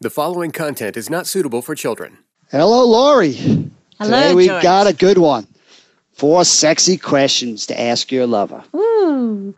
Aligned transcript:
The 0.00 0.10
following 0.10 0.52
content 0.52 0.96
is 0.96 1.10
not 1.10 1.26
suitable 1.26 1.60
for 1.60 1.74
children. 1.74 2.18
Hello, 2.52 2.84
Laurie. 2.86 3.32
Hello, 3.32 3.68
Today 3.98 4.32
we 4.32 4.46
George. 4.46 4.62
got 4.62 4.86
a 4.86 4.92
good 4.92 5.18
one. 5.18 5.48
Four 6.12 6.44
sexy 6.44 6.96
questions 6.96 7.66
to 7.66 7.80
ask 7.80 8.12
your 8.12 8.24
lover. 8.28 8.62
Woo. 8.70 9.56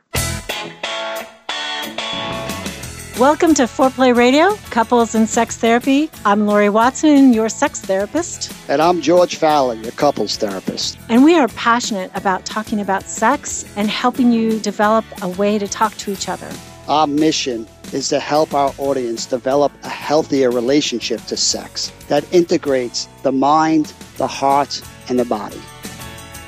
Welcome 3.19 3.53
to 3.53 3.65
Foreplay 3.65 4.17
Radio, 4.17 4.55
Couples 4.71 5.15
and 5.15 5.29
Sex 5.29 5.59
Therapy. 5.59 6.09
I'm 6.25 6.47
Laurie 6.47 6.71
Watson, 6.71 7.35
your 7.35 7.51
sex 7.51 7.81
therapist, 7.83 8.51
And 8.71 8.81
I'm 8.81 9.03
George 9.03 9.37
Faller, 9.37 9.75
your 9.75 9.93
couples 9.93 10.39
therapist. 10.39 10.97
and 11.11 11.23
we 11.23 11.35
are 11.39 11.49
passionate 11.49 12.11
about 12.15 12.47
talking 12.47 12.81
about 12.81 13.03
sex 13.03 13.67
and 13.77 13.91
helping 13.91 14.33
you 14.33 14.59
develop 14.61 15.05
a 15.21 15.29
way 15.29 15.59
to 15.59 15.69
talk 15.69 15.95
to 15.99 16.11
each 16.11 16.31
other. 16.31 16.51
Our 16.89 17.07
mission 17.07 17.67
is 17.93 18.09
to 18.09 18.21
help 18.21 18.55
our 18.55 18.73
audience 18.79 19.27
develop 19.27 19.73
a 19.83 19.89
healthier 19.89 20.51
relationship 20.51 21.21
to 21.27 21.37
sex 21.37 21.93
that 22.09 22.31
integrates 22.33 23.09
the 23.23 23.33
mind, 23.33 23.93
the 24.17 24.27
heart, 24.27 24.83
and 25.09 25.19
the 25.19 25.25
body. 25.25 25.61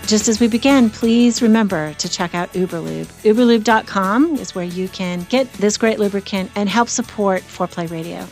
Just 0.07 0.29
as 0.29 0.41
we 0.41 0.49
begin, 0.49 0.91
please 0.91 1.41
remember 1.41 1.95
to 1.95 2.09
check 2.09 2.35
out 2.35 2.53
Uberlube. 2.53 3.07
Uberlube.com 3.23 4.35
is 4.37 4.55
where 4.55 4.65
you 4.65 4.89
can 4.89 5.23
get 5.31 5.51
this 5.55 5.77
great 5.77 5.99
lubricant 5.99 6.51
and 6.57 6.69
help 6.69 6.89
support 6.89 7.43
Foreplay 7.43 7.89
Radio. 7.91 8.27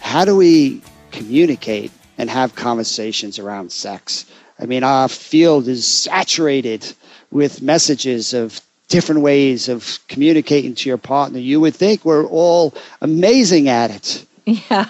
How 0.00 0.24
do 0.24 0.36
we 0.36 0.80
communicate 1.10 1.90
and 2.18 2.30
have 2.30 2.54
conversations 2.54 3.38
around 3.38 3.72
sex? 3.72 4.26
I 4.60 4.66
mean, 4.66 4.84
our 4.84 5.08
field 5.08 5.68
is 5.68 5.86
saturated 5.86 6.92
with 7.30 7.62
messages 7.62 8.32
of 8.32 8.60
different 8.88 9.20
ways 9.20 9.68
of 9.68 10.00
communicating 10.08 10.74
to 10.74 10.88
your 10.88 10.98
partner. 10.98 11.38
You 11.38 11.60
would 11.60 11.74
think 11.74 12.04
we're 12.04 12.26
all 12.26 12.74
amazing 13.00 13.68
at 13.68 13.90
it. 13.90 14.26
Yeah, 14.44 14.88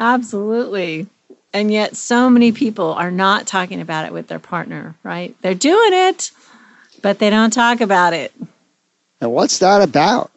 absolutely. 0.00 1.06
And 1.54 1.70
yet, 1.70 1.96
so 1.96 2.30
many 2.30 2.50
people 2.50 2.92
are 2.94 3.10
not 3.10 3.46
talking 3.46 3.80
about 3.80 4.06
it 4.06 4.12
with 4.12 4.26
their 4.26 4.38
partner, 4.38 4.94
right? 5.02 5.36
They're 5.42 5.54
doing 5.54 5.92
it, 5.92 6.30
but 7.02 7.18
they 7.18 7.30
don't 7.30 7.52
talk 7.52 7.80
about 7.80 8.14
it. 8.14 8.32
And 9.20 9.32
what's 9.32 9.58
that 9.58 9.82
about? 9.82 10.30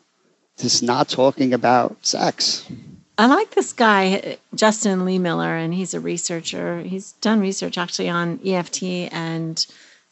Just 0.57 0.83
not 0.83 1.09
talking 1.09 1.53
about 1.53 2.05
sex. 2.05 2.69
I 3.17 3.27
like 3.27 3.51
this 3.51 3.71
guy, 3.71 4.37
Justin 4.53 4.99
Lehmiller, 5.01 5.63
and 5.63 5.73
he's 5.73 5.93
a 5.93 5.99
researcher. 6.01 6.81
He's 6.81 7.13
done 7.13 7.39
research 7.39 7.77
actually 7.77 8.09
on 8.09 8.39
EFT 8.45 8.83
and 9.11 9.65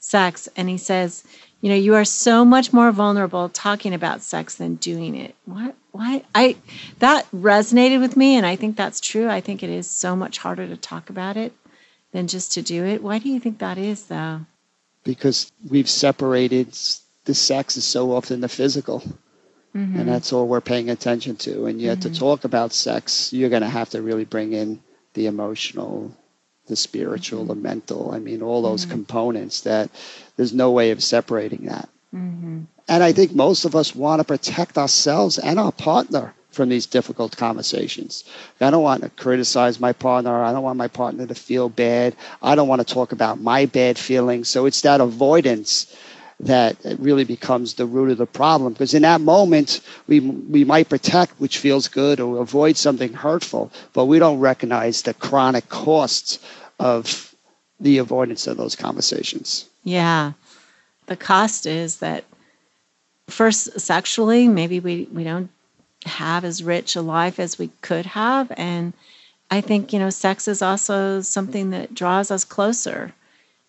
sex. 0.04 0.50
And 0.56 0.70
he 0.70 0.78
says, 0.78 1.24
you 1.62 1.70
know, 1.70 1.76
you 1.76 1.96
are 1.96 2.06
so 2.06 2.44
much 2.44 2.74
more 2.74 2.92
vulnerable 2.92 3.50
talking 3.50 3.94
about 3.94 4.22
sex 4.22 4.56
than 4.56 4.76
doing 4.76 5.16
it. 5.16 5.36
What? 5.46 5.76
Why? 5.92 6.24
I 6.34 6.58
that 7.00 7.30
resonated 7.32 8.00
with 8.00 8.18
me, 8.18 8.36
and 8.36 8.46
I 8.46 8.56
think 8.56 8.76
that's 8.76 9.00
true. 9.00 9.30
I 9.30 9.42
think 9.42 9.64
it 9.64 9.70
is 9.70 9.88
so 9.88 10.16
much 10.16 10.40
harder 10.40 10.68
to 10.68 10.76
talk 10.76 11.10
about 11.10 11.38
it 11.38 11.54
than 12.12 12.28
just 12.28 12.54
to 12.54 12.62
do 12.62 12.84
it. 12.84 13.04
Why 13.04 13.20
do 13.20 13.30
you 13.30 13.40
think 13.40 13.60
that 13.60 13.78
is, 13.78 14.06
though? 14.06 14.42
because 15.04 15.52
we've 15.70 15.90
separated 15.90 16.78
the 17.26 17.34
sex 17.34 17.78
is 17.78 17.86
so 17.86 18.12
often 18.12 18.42
the 18.42 18.50
physical 18.50 19.00
mm-hmm. 19.76 20.00
and 20.00 20.08
that's 20.08 20.34
all 20.34 20.48
we're 20.48 20.62
paying 20.62 20.90
attention 20.90 21.36
to 21.36 21.66
and 21.66 21.82
yet 21.82 22.02
to 22.02 22.10
mm-hmm. 22.10 22.18
talk 22.18 22.44
about 22.44 22.74
sex 22.74 23.32
you're 23.34 23.50
going 23.50 23.62
to 23.62 23.70
have 23.70 23.90
to 23.90 24.02
really 24.02 24.26
bring 24.26 24.54
in 24.54 24.82
the 25.14 25.28
emotional 25.28 26.16
the 26.68 26.76
spiritual 26.76 27.46
the 27.46 27.56
mental 27.56 28.12
i 28.12 28.20
mean 28.20 28.42
all 28.42 28.62
those 28.62 28.84
mm-hmm. 28.84 28.92
components 28.92 29.62
that 29.62 29.90
there's 30.38 30.54
no 30.54 30.72
way 30.72 30.92
of 30.92 31.04
separating 31.04 31.66
that 31.66 31.90
mm-hmm. 32.14 32.62
and 32.88 33.04
i 33.04 33.12
think 33.12 33.34
most 33.34 33.66
of 33.66 33.76
us 33.76 33.96
want 33.96 34.20
to 34.20 34.24
protect 34.24 34.78
ourselves 34.78 35.38
and 35.38 35.60
our 35.60 35.72
partner 35.72 36.34
from 36.54 36.70
these 36.70 36.86
difficult 36.86 37.36
conversations. 37.36 38.24
I 38.62 38.70
don't 38.70 38.84
want 38.84 39.02
to 39.04 39.10
criticize 39.10 39.80
my 39.80 39.92
partner. 39.92 40.44
I 40.44 40.54
don't 40.54 40.64
want 40.64 40.78
my 40.78 40.88
partner 40.88 41.26
to 41.26 41.36
feel 41.36 41.68
bad. 41.68 42.16
I 42.42 42.56
don't 42.56 42.68
want 42.68 42.88
to 42.88 42.94
talk 42.94 43.12
about 43.12 43.42
my 43.42 43.66
bad 43.66 43.98
feelings. 43.98 44.50
So 44.50 44.66
it's 44.66 44.82
that 44.82 45.02
avoidance 45.02 45.96
that 46.40 46.76
really 47.00 47.24
becomes 47.24 47.76
the 47.76 47.86
root 47.86 48.12
of 48.12 48.18
the 48.18 48.26
problem. 48.26 48.74
Because 48.74 48.94
in 48.94 49.04
that 49.04 49.22
moment, 49.22 49.82
we, 50.08 50.20
we 50.20 50.66
might 50.66 50.90
protect, 50.90 51.40
which 51.40 51.60
feels 51.60 51.88
good, 51.88 52.20
or 52.20 52.42
avoid 52.42 52.78
something 52.78 53.14
hurtful, 53.14 53.72
but 53.94 54.06
we 54.06 54.20
don't 54.20 54.40
recognize 54.40 55.02
the 55.02 55.14
chronic 55.14 55.70
costs 55.70 56.40
of 56.80 57.34
the 57.80 57.98
avoidance 57.98 58.48
of 58.48 58.58
those 58.58 58.76
conversations. 58.76 59.70
Yeah. 59.84 60.34
The 61.06 61.18
cost 61.18 61.66
is 61.66 62.00
that 62.00 62.24
first 63.28 63.80
sexually, 63.80 64.48
maybe 64.48 64.80
we, 64.80 65.08
we 65.12 65.24
don't 65.24 65.50
have 66.06 66.44
as 66.46 66.64
rich 66.64 66.96
a 66.96 67.02
life 67.02 67.40
as 67.40 67.58
we 67.58 67.70
could 67.82 68.06
have. 68.06 68.52
And 68.58 68.94
I 69.52 69.62
think, 69.62 69.94
you 69.94 70.00
know, 70.00 70.10
sex 70.10 70.48
is 70.48 70.62
also 70.62 71.22
something 71.22 71.70
that 71.72 71.94
draws 71.94 72.32
us 72.32 72.44
closer. 72.44 73.14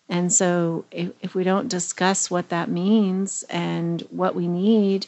And 0.07 0.31
so 0.31 0.85
if, 0.91 1.11
if 1.21 1.35
we 1.35 1.43
don't 1.43 1.67
discuss 1.67 2.29
what 2.29 2.49
that 2.49 2.69
means 2.69 3.43
and 3.49 4.01
what 4.11 4.35
we 4.35 4.47
need, 4.47 5.07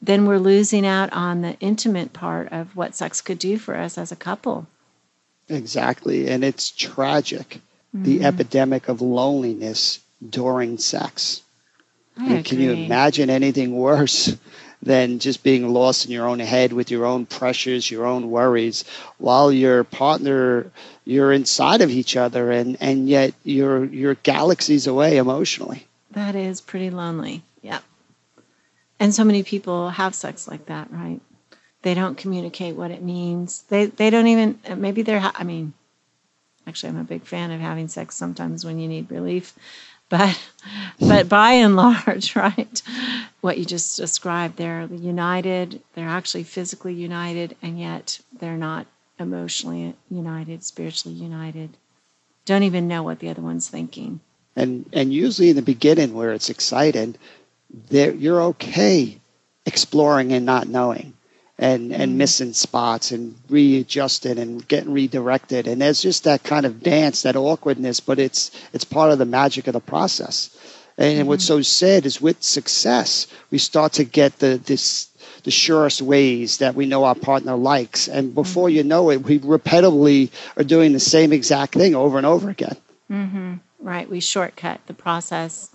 then 0.00 0.26
we're 0.26 0.38
losing 0.38 0.86
out 0.86 1.12
on 1.12 1.42
the 1.42 1.58
intimate 1.60 2.12
part 2.12 2.50
of 2.52 2.74
what 2.74 2.96
sex 2.96 3.20
could 3.20 3.38
do 3.38 3.58
for 3.58 3.76
us 3.76 3.98
as 3.98 4.10
a 4.10 4.16
couple. 4.16 4.66
Exactly. 5.48 6.28
And 6.28 6.42
it's 6.42 6.70
tragic 6.70 7.60
the 7.92 8.16
mm-hmm. 8.16 8.24
epidemic 8.24 8.88
of 8.88 9.00
loneliness 9.00 10.00
during 10.28 10.78
sex. 10.78 11.42
Can 12.16 12.60
you 12.60 12.72
imagine 12.72 13.30
anything 13.30 13.74
worse 13.74 14.36
than 14.82 15.18
just 15.18 15.42
being 15.42 15.72
lost 15.72 16.04
in 16.04 16.10
your 16.10 16.28
own 16.28 16.38
head 16.38 16.72
with 16.72 16.90
your 16.90 17.06
own 17.06 17.26
pressures, 17.26 17.90
your 17.90 18.06
own 18.06 18.30
worries, 18.30 18.84
while 19.18 19.50
your 19.50 19.84
partner, 19.84 20.70
you're 21.10 21.32
inside 21.32 21.80
of 21.80 21.90
each 21.90 22.16
other 22.16 22.52
and, 22.52 22.76
and 22.80 23.08
yet 23.08 23.34
you're, 23.42 23.84
you're 23.84 24.14
galaxies 24.14 24.86
away 24.86 25.16
emotionally. 25.16 25.86
That 26.12 26.36
is 26.36 26.60
pretty 26.60 26.90
lonely. 26.90 27.42
Yeah. 27.62 27.80
And 29.00 29.14
so 29.14 29.24
many 29.24 29.42
people 29.42 29.90
have 29.90 30.14
sex 30.14 30.46
like 30.46 30.66
that, 30.66 30.92
right? 30.92 31.20
They 31.82 31.94
don't 31.94 32.16
communicate 32.16 32.76
what 32.76 32.90
it 32.90 33.02
means. 33.02 33.62
They 33.62 33.86
they 33.86 34.10
don't 34.10 34.26
even 34.26 34.60
maybe 34.76 35.02
they're 35.02 35.32
I 35.34 35.44
mean 35.44 35.72
actually 36.66 36.90
I'm 36.90 36.98
a 36.98 37.04
big 37.04 37.24
fan 37.24 37.50
of 37.50 37.60
having 37.60 37.88
sex 37.88 38.14
sometimes 38.14 38.64
when 38.64 38.78
you 38.78 38.86
need 38.86 39.10
relief. 39.10 39.54
But 40.10 40.38
but 41.00 41.28
by 41.28 41.52
and 41.52 41.74
large, 41.74 42.36
right? 42.46 42.82
What 43.40 43.56
you 43.56 43.64
just 43.64 43.96
described, 43.96 44.58
they're 44.58 44.84
united, 44.84 45.80
they're 45.94 46.08
actually 46.08 46.44
physically 46.44 46.94
united 46.94 47.56
and 47.62 47.80
yet 47.80 48.20
they're 48.38 48.58
not 48.58 48.86
emotionally 49.20 49.94
united, 50.10 50.64
spiritually 50.64 51.16
united. 51.16 51.76
Don't 52.46 52.64
even 52.64 52.88
know 52.88 53.02
what 53.02 53.18
the 53.20 53.28
other 53.28 53.42
one's 53.42 53.68
thinking. 53.68 54.20
And, 54.56 54.88
and 54.92 55.12
usually 55.12 55.50
in 55.50 55.56
the 55.56 55.62
beginning 55.62 56.14
where 56.14 56.32
it's 56.32 56.50
exciting, 56.50 57.16
there, 57.88 58.12
you're 58.12 58.42
okay 58.42 59.20
exploring 59.66 60.32
and 60.32 60.44
not 60.44 60.66
knowing 60.66 61.12
and, 61.58 61.92
and 61.92 62.12
mm. 62.12 62.16
missing 62.16 62.54
spots 62.54 63.12
and 63.12 63.36
readjusting 63.48 64.38
and 64.38 64.66
getting 64.66 64.92
redirected. 64.92 65.68
And 65.68 65.80
there's 65.80 66.00
just 66.00 66.24
that 66.24 66.42
kind 66.42 66.64
of 66.64 66.82
dance, 66.82 67.22
that 67.22 67.36
awkwardness, 67.36 68.00
but 68.00 68.18
it's, 68.18 68.50
it's 68.72 68.84
part 68.84 69.12
of 69.12 69.18
the 69.18 69.26
magic 69.26 69.66
of 69.66 69.74
the 69.74 69.80
process. 69.80 70.56
And 70.96 71.28
what's 71.28 71.44
mm. 71.44 71.48
so 71.48 71.62
sad 71.62 72.06
is 72.06 72.20
with 72.20 72.42
success, 72.42 73.26
we 73.50 73.58
start 73.58 73.92
to 73.94 74.04
get 74.04 74.38
the, 74.38 74.60
this, 74.64 75.09
the 75.44 75.50
surest 75.50 76.02
ways 76.02 76.58
that 76.58 76.74
we 76.74 76.86
know 76.86 77.04
our 77.04 77.14
partner 77.14 77.56
likes. 77.56 78.08
And 78.08 78.28
mm-hmm. 78.28 78.34
before 78.34 78.70
you 78.70 78.82
know 78.82 79.10
it, 79.10 79.22
we 79.22 79.38
repetitively 79.38 80.30
are 80.56 80.64
doing 80.64 80.92
the 80.92 81.00
same 81.00 81.32
exact 81.32 81.74
thing 81.74 81.94
over 81.94 82.18
and 82.18 82.26
over 82.26 82.50
again. 82.50 82.76
Mm-hmm. 83.10 83.54
Right. 83.80 84.08
We 84.08 84.20
shortcut 84.20 84.80
the 84.86 84.94
process. 84.94 85.70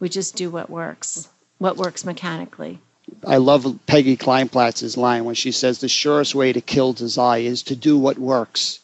We 0.00 0.08
just 0.08 0.36
do 0.36 0.50
what 0.50 0.70
works, 0.70 1.28
what 1.58 1.76
works 1.76 2.04
mechanically. 2.04 2.78
I 3.26 3.38
love 3.38 3.78
Peggy 3.86 4.16
Kleinplatz's 4.16 4.96
line 4.96 5.24
when 5.24 5.34
she 5.34 5.50
says 5.50 5.80
the 5.80 5.88
surest 5.88 6.34
way 6.34 6.52
to 6.52 6.60
kill 6.60 6.92
desire 6.92 7.40
is 7.40 7.62
to 7.64 7.76
do 7.76 7.98
what 7.98 8.18
works 8.18 8.80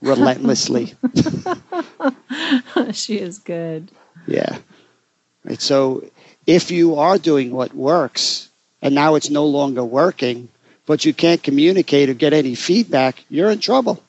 relentlessly. 0.00 0.94
she 2.92 3.18
is 3.18 3.38
good. 3.40 3.90
yeah. 4.26 4.58
Right. 5.44 5.60
So 5.60 6.04
if 6.46 6.70
you 6.70 6.96
are 6.96 7.18
doing 7.18 7.52
what 7.52 7.74
works 7.74 8.48
and 8.84 8.94
now 8.94 9.14
it's 9.14 9.30
no 9.30 9.46
longer 9.46 9.82
working, 9.82 10.48
but 10.86 11.04
you 11.04 11.14
can't 11.14 11.42
communicate 11.42 12.10
or 12.10 12.14
get 12.14 12.34
any 12.34 12.54
feedback, 12.54 13.24
you're 13.30 13.50
in 13.50 13.58
trouble. 13.58 14.02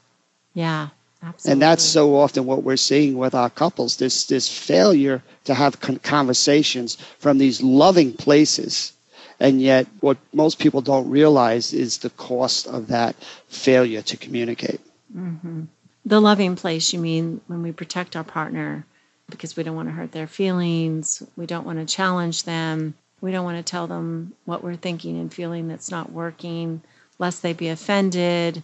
Yeah. 0.53 0.89
Absolutely. 1.23 1.51
And 1.53 1.61
that's 1.61 1.83
so 1.83 2.17
often 2.17 2.45
what 2.45 2.61
we're 2.61 2.77
seeing 2.77 3.17
with 3.17 3.33
our 3.33 3.49
couples 3.49 3.97
this 3.97 4.25
this 4.25 4.47
failure 4.47 5.23
to 5.45 5.55
have 5.55 5.79
con- 5.79 5.97
conversations 5.99 6.97
from 7.17 7.39
these 7.39 7.63
loving 7.63 8.13
places. 8.13 8.93
And 9.39 9.61
yet, 9.61 9.87
what 10.01 10.17
most 10.33 10.59
people 10.59 10.81
don't 10.81 11.09
realize 11.09 11.73
is 11.73 11.97
the 11.97 12.11
cost 12.11 12.67
of 12.67 12.87
that 12.87 13.15
failure 13.47 14.03
to 14.03 14.17
communicate. 14.17 14.81
Mm-hmm. 15.15 15.63
the 16.05 16.19
loving 16.19 16.55
place. 16.55 16.91
You 16.93 16.99
mean 16.99 17.41
when 17.47 17.63
we 17.63 17.71
protect 17.71 18.15
our 18.15 18.23
partner 18.23 18.85
because 19.29 19.55
we 19.55 19.63
don't 19.63 19.75
want 19.75 19.87
to 19.87 19.93
hurt 19.93 20.11
their 20.11 20.27
feelings, 20.27 21.23
we 21.37 21.45
don't 21.45 21.65
want 21.65 21.79
to 21.79 21.85
challenge 21.85 22.43
them, 22.43 22.93
we 23.25 23.31
don't 23.31 23.43
want 23.43 23.57
to 23.57 23.63
tell 23.71 23.87
them 23.87 24.33
what 24.45 24.63
we're 24.63 24.75
thinking 24.75 25.19
and 25.19 25.33
feeling 25.33 25.67
that's 25.67 25.89
not 25.89 26.11
working. 26.11 26.83
lest 27.17 27.41
they 27.41 27.53
be 27.53 27.69
offended 27.69 28.61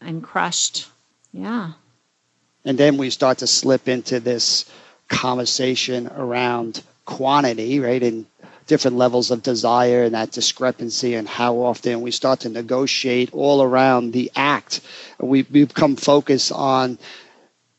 and 0.00 0.22
crushed. 0.22 0.88
Yeah. 1.32 1.72
And 2.64 2.78
then 2.78 2.96
we 2.96 3.10
start 3.10 3.38
to 3.38 3.46
slip 3.46 3.86
into 3.86 4.18
this 4.18 4.64
conversation 5.08 6.06
around 6.06 6.82
quantity, 7.04 7.80
right? 7.80 8.02
And 8.02 8.24
different 8.66 8.96
levels 8.96 9.30
of 9.30 9.42
desire 9.42 10.04
and 10.04 10.14
that 10.14 10.30
discrepancy 10.30 11.14
and 11.14 11.28
how 11.28 11.56
often 11.56 12.00
we 12.00 12.10
start 12.10 12.40
to 12.40 12.48
negotiate 12.48 13.34
all 13.34 13.62
around 13.62 14.12
the 14.14 14.30
act. 14.34 14.80
We 15.18 15.42
become 15.42 15.96
focused 15.96 16.50
on 16.50 16.98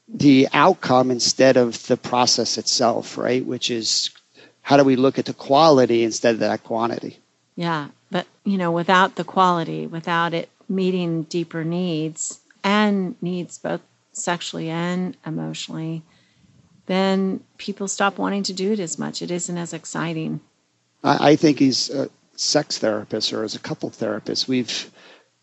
the 0.08 0.48
outcome 0.54 1.10
instead 1.10 1.58
of 1.58 1.88
the 1.88 1.98
process 1.98 2.60
itself, 2.60 3.18
right? 3.18 3.44
Which 3.44 3.72
is 3.72 4.12
how 4.62 4.78
do 4.78 4.84
we 4.84 4.96
look 4.96 5.18
at 5.20 5.26
the 5.26 5.34
quality 5.34 6.04
instead 6.04 6.36
of 6.36 6.40
that 6.40 6.64
quantity? 6.64 7.20
Yeah. 7.56 7.90
But, 8.12 8.28
you 8.44 8.58
know, 8.58 8.72
without 8.72 9.16
the 9.16 9.24
quality, 9.24 9.88
without 9.88 10.34
it 10.34 10.50
meeting 10.68 11.24
deeper 11.24 11.64
needs 11.64 12.40
and 12.64 13.16
needs 13.22 13.58
both 13.58 13.82
sexually 14.12 14.70
and 14.70 15.18
emotionally, 15.26 16.04
then 16.86 17.44
people 17.58 17.88
stop 17.88 18.18
wanting 18.18 18.44
to 18.44 18.54
do 18.54 18.72
it 18.72 18.80
as 18.80 18.98
much. 18.98 19.22
It 19.22 19.32
isn't 19.32 19.58
as 19.58 19.74
exciting. 19.74 20.40
I, 21.04 21.32
I 21.32 21.36
think 21.36 21.60
he's 21.60 21.90
a 21.90 22.10
sex 22.36 22.78
therapist 22.78 23.34
or 23.34 23.44
as 23.44 23.56
a 23.56 23.60
couple 23.60 23.90
therapist. 23.90 24.48
We've 24.48 24.92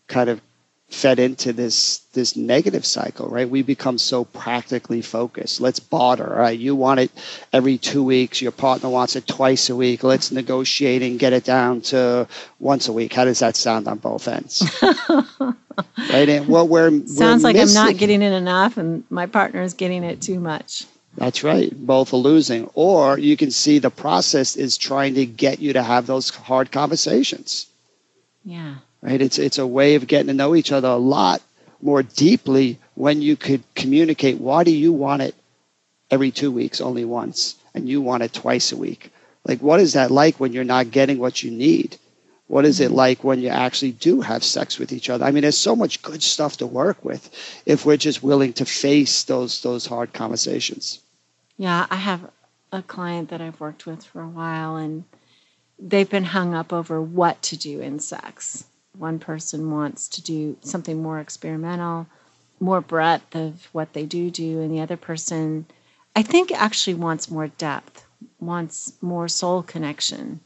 kind 0.07 0.29
of 0.29 0.41
fed 0.89 1.19
into 1.19 1.51
this 1.51 1.99
this 2.13 2.35
negative 2.35 2.85
cycle, 2.85 3.27
right? 3.27 3.49
We 3.49 3.61
become 3.61 3.97
so 3.97 4.23
practically 4.23 5.01
focused. 5.01 5.59
Let's 5.59 5.79
barter, 5.79 6.25
right? 6.25 6.57
You 6.57 6.75
want 6.75 6.99
it 6.99 7.11
every 7.51 7.77
two 7.77 8.03
weeks. 8.03 8.41
Your 8.41 8.53
partner 8.53 8.89
wants 8.89 9.15
it 9.15 9.27
twice 9.27 9.69
a 9.69 9.75
week. 9.75 10.03
Let's 10.03 10.31
negotiate 10.31 11.01
and 11.01 11.19
get 11.19 11.33
it 11.33 11.43
down 11.43 11.81
to 11.81 12.27
once 12.59 12.87
a 12.87 12.93
week. 12.93 13.13
How 13.13 13.25
does 13.25 13.39
that 13.39 13.55
sound 13.55 13.87
on 13.87 13.97
both 13.97 14.27
ends? 14.27 14.63
right? 15.41 16.29
And 16.29 16.47
what 16.47 16.69
we're 16.69 16.89
sounds 17.05 17.43
we're 17.43 17.49
like 17.49 17.55
missing, 17.55 17.77
I'm 17.77 17.87
not 17.87 17.97
getting 17.97 18.21
it 18.21 18.31
enough, 18.31 18.77
and 18.77 19.03
my 19.09 19.25
partner 19.25 19.61
is 19.61 19.73
getting 19.73 20.03
it 20.03 20.21
too 20.21 20.39
much. 20.39 20.85
That's 21.17 21.43
right. 21.43 21.73
Both 21.75 22.13
are 22.13 22.17
losing. 22.17 22.69
Or 22.75 23.17
you 23.17 23.35
can 23.35 23.49
see 23.49 23.79
the 23.79 23.89
process 23.89 24.55
is 24.55 24.77
trying 24.77 25.15
to 25.15 25.25
get 25.25 25.59
you 25.59 25.73
to 25.73 25.81
have 25.81 26.05
those 26.05 26.29
hard 26.29 26.71
conversations. 26.71 27.65
Yeah. 28.45 28.75
Right? 29.01 29.21
It's 29.21 29.37
it's 29.37 29.57
a 29.57 29.67
way 29.67 29.95
of 29.95 30.07
getting 30.07 30.27
to 30.27 30.33
know 30.33 30.55
each 30.55 30.71
other 30.71 30.87
a 30.87 30.95
lot 30.95 31.41
more 31.81 32.01
deeply 32.01 32.79
when 32.95 33.21
you 33.21 33.35
could 33.35 33.63
communicate 33.75 34.39
why 34.39 34.63
do 34.63 34.71
you 34.71 34.91
want 34.91 35.21
it 35.21 35.35
every 36.09 36.31
two 36.31 36.51
weeks 36.51 36.81
only 36.81 37.05
once 37.05 37.55
and 37.73 37.87
you 37.87 38.01
want 38.01 38.23
it 38.23 38.33
twice 38.33 38.71
a 38.71 38.77
week. 38.77 39.11
Like 39.45 39.61
what 39.61 39.79
is 39.79 39.93
that 39.93 40.09
like 40.09 40.39
when 40.39 40.53
you're 40.53 40.63
not 40.63 40.91
getting 40.91 41.19
what 41.19 41.43
you 41.43 41.51
need? 41.51 41.97
What 42.47 42.65
is 42.65 42.79
it 42.79 42.91
like 42.91 43.23
when 43.23 43.41
you 43.41 43.49
actually 43.49 43.91
do 43.91 44.21
have 44.21 44.43
sex 44.43 44.79
with 44.79 44.93
each 44.93 45.09
other? 45.09 45.25
I 45.25 45.31
mean, 45.31 45.41
there's 45.41 45.57
so 45.57 45.75
much 45.75 46.01
good 46.01 46.23
stuff 46.23 46.57
to 46.57 46.65
work 46.65 47.03
with 47.03 47.29
if 47.65 47.85
we're 47.85 47.97
just 47.97 48.23
willing 48.23 48.53
to 48.53 48.65
face 48.65 49.23
those 49.23 49.61
those 49.61 49.85
hard 49.85 50.13
conversations. 50.13 50.99
Yeah, 51.57 51.85
I 51.89 51.97
have 51.97 52.21
a 52.71 52.81
client 52.81 53.29
that 53.29 53.41
I've 53.41 53.59
worked 53.59 53.85
with 53.85 54.03
for 54.03 54.21
a 54.21 54.29
while, 54.29 54.77
and 54.77 55.03
they've 55.77 56.09
been 56.09 56.23
hung 56.23 56.53
up 56.53 56.71
over 56.71 57.01
what 57.01 57.41
to 57.43 57.57
do 57.57 57.81
in 57.81 57.99
sex. 57.99 58.65
One 58.97 59.19
person 59.19 59.71
wants 59.71 60.07
to 60.09 60.21
do 60.21 60.57
something 60.61 61.01
more 61.01 61.19
experimental, 61.19 62.07
more 62.59 62.81
breadth 62.81 63.35
of 63.35 63.67
what 63.71 63.93
they 63.93 64.05
do 64.05 64.31
do, 64.31 64.61
and 64.61 64.71
the 64.71 64.81
other 64.81 64.97
person, 64.97 65.65
I 66.15 66.23
think, 66.23 66.51
actually 66.51 66.95
wants 66.95 67.29
more 67.29 67.47
depth, 67.47 68.05
wants 68.39 68.93
more 69.01 69.27
soul 69.27 69.63
connection. 69.63 70.39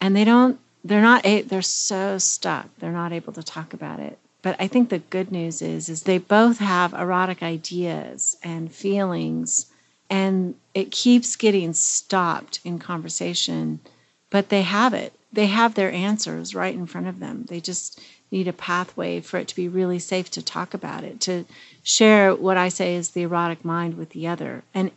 And 0.00 0.14
they 0.14 0.24
don't, 0.24 0.58
they're 0.84 1.02
not, 1.02 1.22
they're 1.22 1.62
so 1.62 2.18
stuck. 2.18 2.68
They're 2.78 2.92
not 2.92 3.12
able 3.12 3.32
to 3.34 3.42
talk 3.42 3.74
about 3.74 4.00
it. 4.00 4.18
But 4.42 4.56
I 4.58 4.68
think 4.68 4.88
the 4.88 4.98
good 4.98 5.30
news 5.30 5.60
is, 5.60 5.88
is 5.88 6.02
they 6.02 6.18
both 6.18 6.58
have 6.58 6.94
erotic 6.94 7.42
ideas 7.42 8.36
and 8.42 8.72
feelings 8.72 9.66
and 10.10 10.56
it 10.74 10.90
keeps 10.90 11.36
getting 11.36 11.72
stopped 11.72 12.60
in 12.64 12.78
conversation 12.78 13.80
but 14.28 14.48
they 14.48 14.62
have 14.62 14.92
it 14.92 15.12
they 15.32 15.46
have 15.46 15.74
their 15.74 15.92
answers 15.92 16.54
right 16.54 16.74
in 16.74 16.86
front 16.86 17.06
of 17.06 17.20
them. 17.20 17.44
They 17.48 17.60
just 17.60 18.00
need 18.30 18.48
a 18.48 18.52
pathway 18.52 19.20
for 19.20 19.38
it 19.38 19.48
to 19.48 19.56
be 19.56 19.68
really 19.68 19.98
safe 19.98 20.30
to 20.30 20.42
talk 20.42 20.74
about 20.74 21.04
it 21.04 21.20
to 21.20 21.44
share 21.82 22.34
what 22.34 22.56
i 22.56 22.68
say 22.68 22.94
is 22.94 23.10
the 23.10 23.22
erotic 23.22 23.64
mind 23.64 23.96
with 23.96 24.10
the 24.10 24.26
other. 24.26 24.62
And 24.74 24.90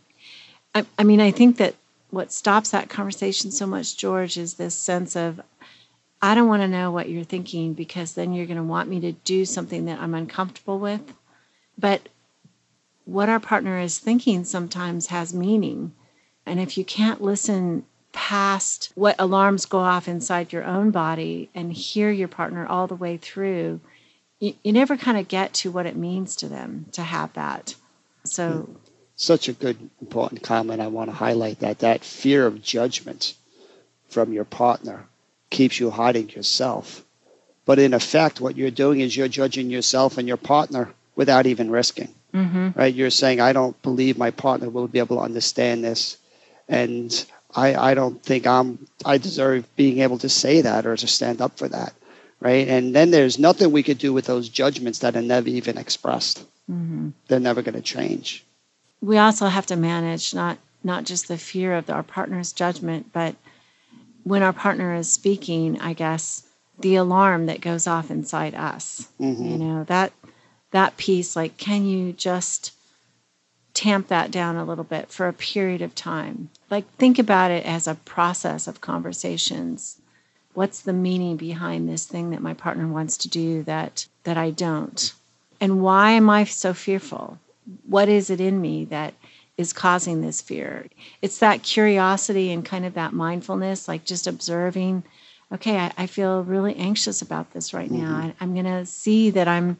i, 0.75 0.85
I 0.97 1.03
mean 1.03 1.19
i 1.19 1.31
think 1.31 1.57
that 1.57 1.75
what 2.11 2.31
stops 2.31 2.69
that 2.71 2.89
conversation 2.89 3.51
so 3.51 3.65
much 3.65 3.97
george 3.97 4.37
is 4.37 4.53
this 4.53 4.75
sense 4.75 5.15
of 5.15 5.41
i 6.21 6.35
don't 6.35 6.47
want 6.47 6.61
to 6.61 6.67
know 6.67 6.91
what 6.91 7.09
you're 7.09 7.23
thinking 7.23 7.73
because 7.73 8.13
then 8.13 8.33
you're 8.33 8.45
going 8.45 8.57
to 8.57 8.63
want 8.63 8.89
me 8.89 8.99
to 8.99 9.11
do 9.11 9.45
something 9.45 9.85
that 9.85 9.99
i'm 9.99 10.13
uncomfortable 10.13 10.79
with. 10.79 11.01
But 11.77 12.07
what 13.05 13.29
our 13.29 13.39
partner 13.39 13.79
is 13.79 13.97
thinking 13.97 14.45
sometimes 14.45 15.07
has 15.07 15.33
meaning. 15.33 15.93
And 16.45 16.59
if 16.59 16.77
you 16.77 16.85
can't 16.85 17.21
listen 17.21 17.85
past 18.13 18.91
what 18.95 19.15
alarms 19.19 19.65
go 19.65 19.79
off 19.79 20.07
inside 20.07 20.53
your 20.53 20.63
own 20.63 20.91
body 20.91 21.49
and 21.53 21.73
hear 21.73 22.09
your 22.09 22.27
partner 22.29 22.65
all 22.65 22.87
the 22.87 22.95
way 22.95 23.17
through, 23.17 23.81
you, 24.39 24.53
you 24.63 24.71
never 24.71 24.95
kind 24.95 25.17
of 25.17 25.27
get 25.27 25.53
to 25.53 25.71
what 25.71 25.85
it 25.85 25.97
means 25.97 26.37
to 26.37 26.47
them 26.47 26.85
to 26.93 27.01
have 27.01 27.33
that. 27.33 27.75
So, 28.23 28.69
such 29.15 29.49
a 29.49 29.53
good, 29.53 29.77
important 30.01 30.43
comment. 30.43 30.81
I 30.81 30.87
want 30.87 31.09
to 31.09 31.15
highlight 31.15 31.59
that 31.59 31.79
that 31.79 32.03
fear 32.03 32.47
of 32.47 32.61
judgment 32.61 33.35
from 34.09 34.31
your 34.31 34.45
partner 34.45 35.05
keeps 35.49 35.79
you 35.79 35.89
hiding 35.89 36.29
yourself. 36.29 37.03
But 37.65 37.79
in 37.79 37.93
effect, 37.93 38.41
what 38.41 38.57
you're 38.57 38.71
doing 38.71 38.99
is 38.99 39.15
you're 39.15 39.27
judging 39.27 39.69
yourself 39.69 40.17
and 40.17 40.27
your 40.27 40.37
partner 40.37 40.93
without 41.15 41.45
even 41.45 41.69
risking. 41.69 42.13
mm-hmm. 42.33 42.69
right? 42.75 42.93
You're 42.93 43.09
saying, 43.09 43.39
I 43.39 43.53
don't 43.53 43.79
believe 43.81 44.17
my 44.17 44.31
partner 44.31 44.69
will 44.69 44.87
be 44.87 44.99
able 44.99 45.17
to 45.17 45.23
understand 45.23 45.83
this. 45.83 46.17
And 46.67 47.25
I, 47.55 47.91
I 47.91 47.93
don't 47.93 48.21
think 48.23 48.45
I'm, 48.47 48.87
I 49.05 49.17
deserve 49.17 49.67
being 49.75 49.99
able 49.99 50.17
to 50.19 50.29
say 50.29 50.61
that 50.61 50.85
or 50.85 50.95
to 50.97 51.07
stand 51.07 51.41
up 51.41 51.57
for 51.57 51.67
that, 51.67 51.93
right? 52.39 52.67
And 52.67 52.95
then 52.95 53.11
there's 53.11 53.37
nothing 53.39 53.71
we 53.71 53.83
could 53.83 53.97
do 53.99 54.13
with 54.13 54.25
those 54.25 54.49
judgments 54.49 54.99
that 54.99 55.15
are 55.15 55.21
never 55.21 55.49
even 55.49 55.77
expressed. 55.77 56.39
Mm-hmm. 56.69 57.09
They're 57.27 57.39
never 57.39 57.61
going 57.61 57.75
to 57.75 57.81
change. 57.81 58.43
we 59.01 59.17
also 59.17 59.47
have 59.47 59.65
to 59.67 59.75
manage 59.75 60.33
not 60.33 60.57
not 60.85 61.05
just 61.05 61.27
the 61.27 61.37
fear 61.37 61.75
of 61.75 61.89
our 61.89 62.03
partner's 62.03 62.51
judgment, 62.53 63.11
but 63.13 63.35
when 64.23 64.43
our 64.43 64.51
partner 64.53 64.95
is 64.95 65.11
speaking, 65.11 65.79
I 65.79 65.93
guess 65.93 66.43
the 66.79 66.95
alarm 66.95 67.45
that 67.45 67.61
goes 67.61 67.87
off 67.87 68.09
inside 68.11 68.53
us. 68.55 69.07
Mhm. 69.19 69.51
You 69.51 69.57
know 69.57 69.83
that 69.85 70.11
that 70.71 70.97
piece. 70.97 71.35
Like, 71.35 71.57
can 71.57 71.85
you 71.85 72.13
just 72.13 72.71
tamp 73.73 74.07
that 74.07 74.31
down 74.31 74.55
a 74.55 74.65
little 74.65 74.83
bit 74.83 75.09
for 75.09 75.27
a 75.27 75.33
period 75.33 75.81
of 75.81 75.95
time? 75.95 76.49
Like, 76.69 76.89
think 76.95 77.19
about 77.19 77.51
it 77.51 77.65
as 77.65 77.87
a 77.87 77.95
process 77.95 78.67
of 78.67 78.81
conversations. 78.81 79.99
What's 80.53 80.81
the 80.81 80.93
meaning 80.93 81.37
behind 81.37 81.89
this 81.89 82.05
thing 82.05 82.29
that 82.31 82.41
my 82.41 82.53
partner 82.53 82.87
wants 82.87 83.17
to 83.19 83.29
do 83.29 83.63
that 83.63 84.05
that 84.23 84.37
I 84.37 84.51
don't? 84.51 85.13
And 85.59 85.81
why 85.81 86.11
am 86.11 86.29
I 86.29 86.43
so 86.43 86.73
fearful? 86.73 87.39
What 87.87 88.09
is 88.09 88.29
it 88.29 88.41
in 88.41 88.61
me 88.61 88.85
that 88.85 89.13
is 89.57 89.73
causing 89.73 90.21
this 90.21 90.41
fear? 90.41 90.87
It's 91.21 91.39
that 91.39 91.63
curiosity 91.63 92.51
and 92.51 92.65
kind 92.65 92.85
of 92.85 92.93
that 92.95 93.13
mindfulness, 93.13 93.87
like 93.87 94.05
just 94.05 94.27
observing, 94.27 95.03
okay, 95.51 95.77
I, 95.77 95.91
I 95.97 96.07
feel 96.07 96.43
really 96.43 96.75
anxious 96.75 97.21
about 97.21 97.53
this 97.53 97.73
right 97.73 97.89
now. 97.89 98.15
I, 98.15 98.33
I'm 98.39 98.53
going 98.53 98.65
to 98.65 98.85
see 98.85 99.29
that 99.31 99.47
I'm 99.47 99.77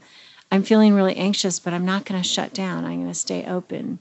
I'm 0.53 0.61
feeling 0.61 0.93
really 0.93 1.15
anxious, 1.15 1.57
but 1.57 1.73
I'm 1.73 1.85
not 1.85 2.05
going 2.05 2.21
to 2.21 2.27
shut 2.27 2.53
down. 2.53 2.85
I'm 2.85 2.99
going 2.99 3.07
to 3.07 3.15
stay 3.15 3.43
open 3.43 3.97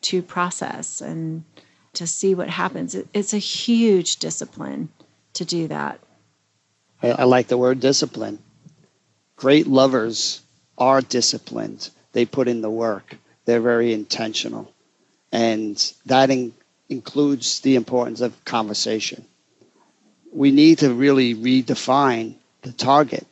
to 0.00 0.22
process 0.22 1.02
and 1.02 1.44
to 1.92 2.06
see 2.06 2.34
what 2.34 2.48
happens. 2.48 2.94
It, 2.94 3.08
it's 3.12 3.34
a 3.34 3.38
huge 3.38 4.16
discipline 4.16 4.88
to 5.34 5.44
do 5.44 5.68
that. 5.68 6.00
I, 7.02 7.10
I 7.10 7.24
like 7.24 7.48
the 7.48 7.58
word 7.58 7.80
discipline. 7.80 8.38
Great 9.36 9.66
lovers 9.66 10.40
are 10.78 11.02
disciplined. 11.02 11.90
They 12.12 12.24
put 12.24 12.48
in 12.48 12.62
the 12.62 12.70
work. 12.70 13.18
They're 13.44 13.60
very 13.60 13.92
intentional. 13.92 14.72
And 15.30 15.76
that 16.06 16.30
in, 16.30 16.54
includes 16.88 17.60
the 17.60 17.76
importance 17.76 18.22
of 18.22 18.42
conversation. 18.46 19.26
We 20.32 20.52
need 20.52 20.78
to 20.78 20.94
really 20.94 21.34
redefine 21.34 22.36
the 22.62 22.72
target. 22.72 23.26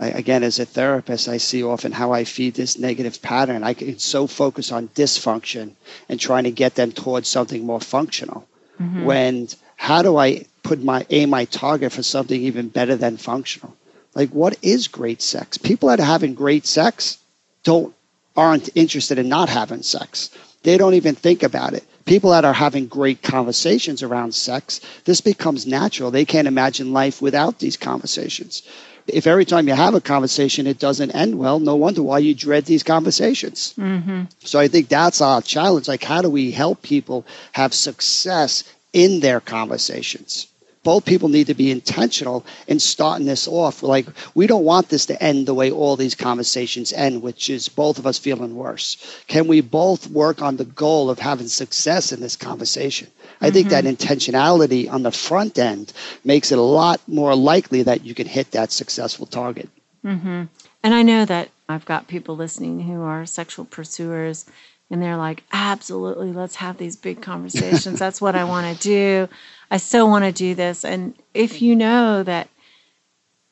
I, 0.00 0.08
again, 0.08 0.42
as 0.42 0.58
a 0.58 0.64
therapist, 0.64 1.28
I 1.28 1.36
see 1.36 1.62
often 1.62 1.92
how 1.92 2.12
I 2.12 2.24
feed 2.24 2.54
this 2.54 2.78
negative 2.78 3.20
pattern. 3.20 3.62
I 3.62 3.74
can 3.74 3.98
so 3.98 4.26
focus 4.26 4.72
on 4.72 4.88
dysfunction 4.88 5.74
and 6.08 6.18
trying 6.18 6.44
to 6.44 6.50
get 6.50 6.74
them 6.74 6.90
towards 6.90 7.28
something 7.28 7.66
more 7.66 7.80
functional. 7.80 8.48
Mm-hmm. 8.80 9.04
When 9.04 9.48
how 9.76 10.02
do 10.02 10.16
I 10.16 10.46
put 10.62 10.82
my 10.82 11.06
aim 11.10 11.30
my 11.30 11.44
target 11.44 11.92
for 11.92 12.02
something 12.02 12.40
even 12.40 12.68
better 12.68 12.96
than 12.96 13.18
functional? 13.18 13.76
Like 14.14 14.30
what 14.30 14.56
is 14.62 14.88
great 14.88 15.20
sex? 15.20 15.58
People 15.58 15.90
that 15.90 16.00
are 16.00 16.04
having 16.04 16.34
great 16.34 16.66
sex 16.66 17.18
don't 17.62 17.94
aren't 18.36 18.70
interested 18.74 19.18
in 19.18 19.28
not 19.28 19.50
having 19.50 19.82
sex. 19.82 20.30
They 20.62 20.76
don't 20.76 20.94
even 20.94 21.14
think 21.14 21.42
about 21.42 21.74
it. 21.74 21.84
People 22.04 22.30
that 22.30 22.44
are 22.44 22.52
having 22.52 22.86
great 22.86 23.22
conversations 23.22 24.02
around 24.02 24.34
sex, 24.34 24.80
this 25.04 25.20
becomes 25.20 25.66
natural. 25.66 26.10
They 26.10 26.24
can't 26.24 26.48
imagine 26.48 26.92
life 26.92 27.22
without 27.22 27.58
these 27.58 27.76
conversations, 27.76 28.62
If 29.06 29.26
every 29.26 29.44
time 29.44 29.68
you 29.68 29.74
have 29.74 29.94
a 29.94 30.00
conversation 30.00 30.66
it 30.66 30.78
doesn't 30.78 31.12
end 31.12 31.38
well, 31.38 31.58
no 31.58 31.76
wonder 31.76 32.02
why 32.02 32.18
you 32.18 32.34
dread 32.34 32.64
these 32.66 32.82
conversations. 32.82 33.74
Mm-hmm. 33.78 34.24
So 34.44 34.58
I 34.58 34.68
think 34.68 34.88
that's 34.88 35.20
our 35.20 35.42
challenge. 35.42 35.88
Like, 35.88 36.04
how 36.04 36.22
do 36.22 36.30
we 36.30 36.50
help 36.50 36.82
people 36.82 37.24
have 37.52 37.72
success 37.74 38.64
in 38.92 39.20
their 39.20 39.40
conversations? 39.40 40.46
Both 40.82 41.04
people 41.04 41.28
need 41.28 41.46
to 41.46 41.54
be 41.54 41.70
intentional 41.70 42.44
in 42.66 42.80
starting 42.80 43.26
this 43.26 43.46
off. 43.46 43.82
Like, 43.82 44.06
we 44.34 44.46
don't 44.46 44.64
want 44.64 44.88
this 44.88 45.06
to 45.06 45.22
end 45.22 45.46
the 45.46 45.54
way 45.54 45.70
all 45.70 45.96
these 45.96 46.14
conversations 46.14 46.92
end, 46.92 47.22
which 47.22 47.50
is 47.50 47.68
both 47.68 47.98
of 47.98 48.06
us 48.06 48.18
feeling 48.18 48.54
worse. 48.54 48.96
Can 49.26 49.46
we 49.46 49.60
both 49.60 50.08
work 50.08 50.40
on 50.40 50.56
the 50.56 50.64
goal 50.64 51.10
of 51.10 51.18
having 51.18 51.48
success 51.48 52.12
in 52.12 52.20
this 52.20 52.36
conversation? 52.36 53.08
I 53.40 53.46
mm-hmm. 53.46 53.54
think 53.54 53.68
that 53.68 53.84
mm-hmm. 53.84 53.94
intentionality 53.94 54.90
on 54.90 55.02
the 55.02 55.12
front 55.12 55.58
end 55.58 55.92
makes 56.24 56.50
it 56.50 56.58
a 56.58 56.62
lot 56.62 57.00
more 57.06 57.34
likely 57.34 57.82
that 57.82 58.04
you 58.04 58.14
can 58.14 58.26
hit 58.26 58.52
that 58.52 58.72
successful 58.72 59.26
target. 59.26 59.68
Mm-hmm. 60.04 60.44
And 60.82 60.94
I 60.94 61.02
know 61.02 61.26
that 61.26 61.50
I've 61.68 61.84
got 61.84 62.08
people 62.08 62.36
listening 62.36 62.80
who 62.80 63.02
are 63.02 63.26
sexual 63.26 63.64
pursuers 63.64 64.46
and 64.90 65.00
they're 65.00 65.16
like, 65.16 65.44
absolutely, 65.52 66.32
let's 66.32 66.56
have 66.56 66.76
these 66.76 66.96
big 66.96 67.22
conversations. 67.22 67.98
That's 67.98 68.20
what 68.20 68.34
I 68.34 68.44
want 68.44 68.76
to 68.76 68.82
do. 68.82 69.28
I 69.70 69.76
so 69.76 70.06
want 70.06 70.24
to 70.24 70.32
do 70.32 70.54
this. 70.54 70.84
And 70.84 71.14
if 71.32 71.62
you 71.62 71.76
know 71.76 72.24
that 72.24 72.48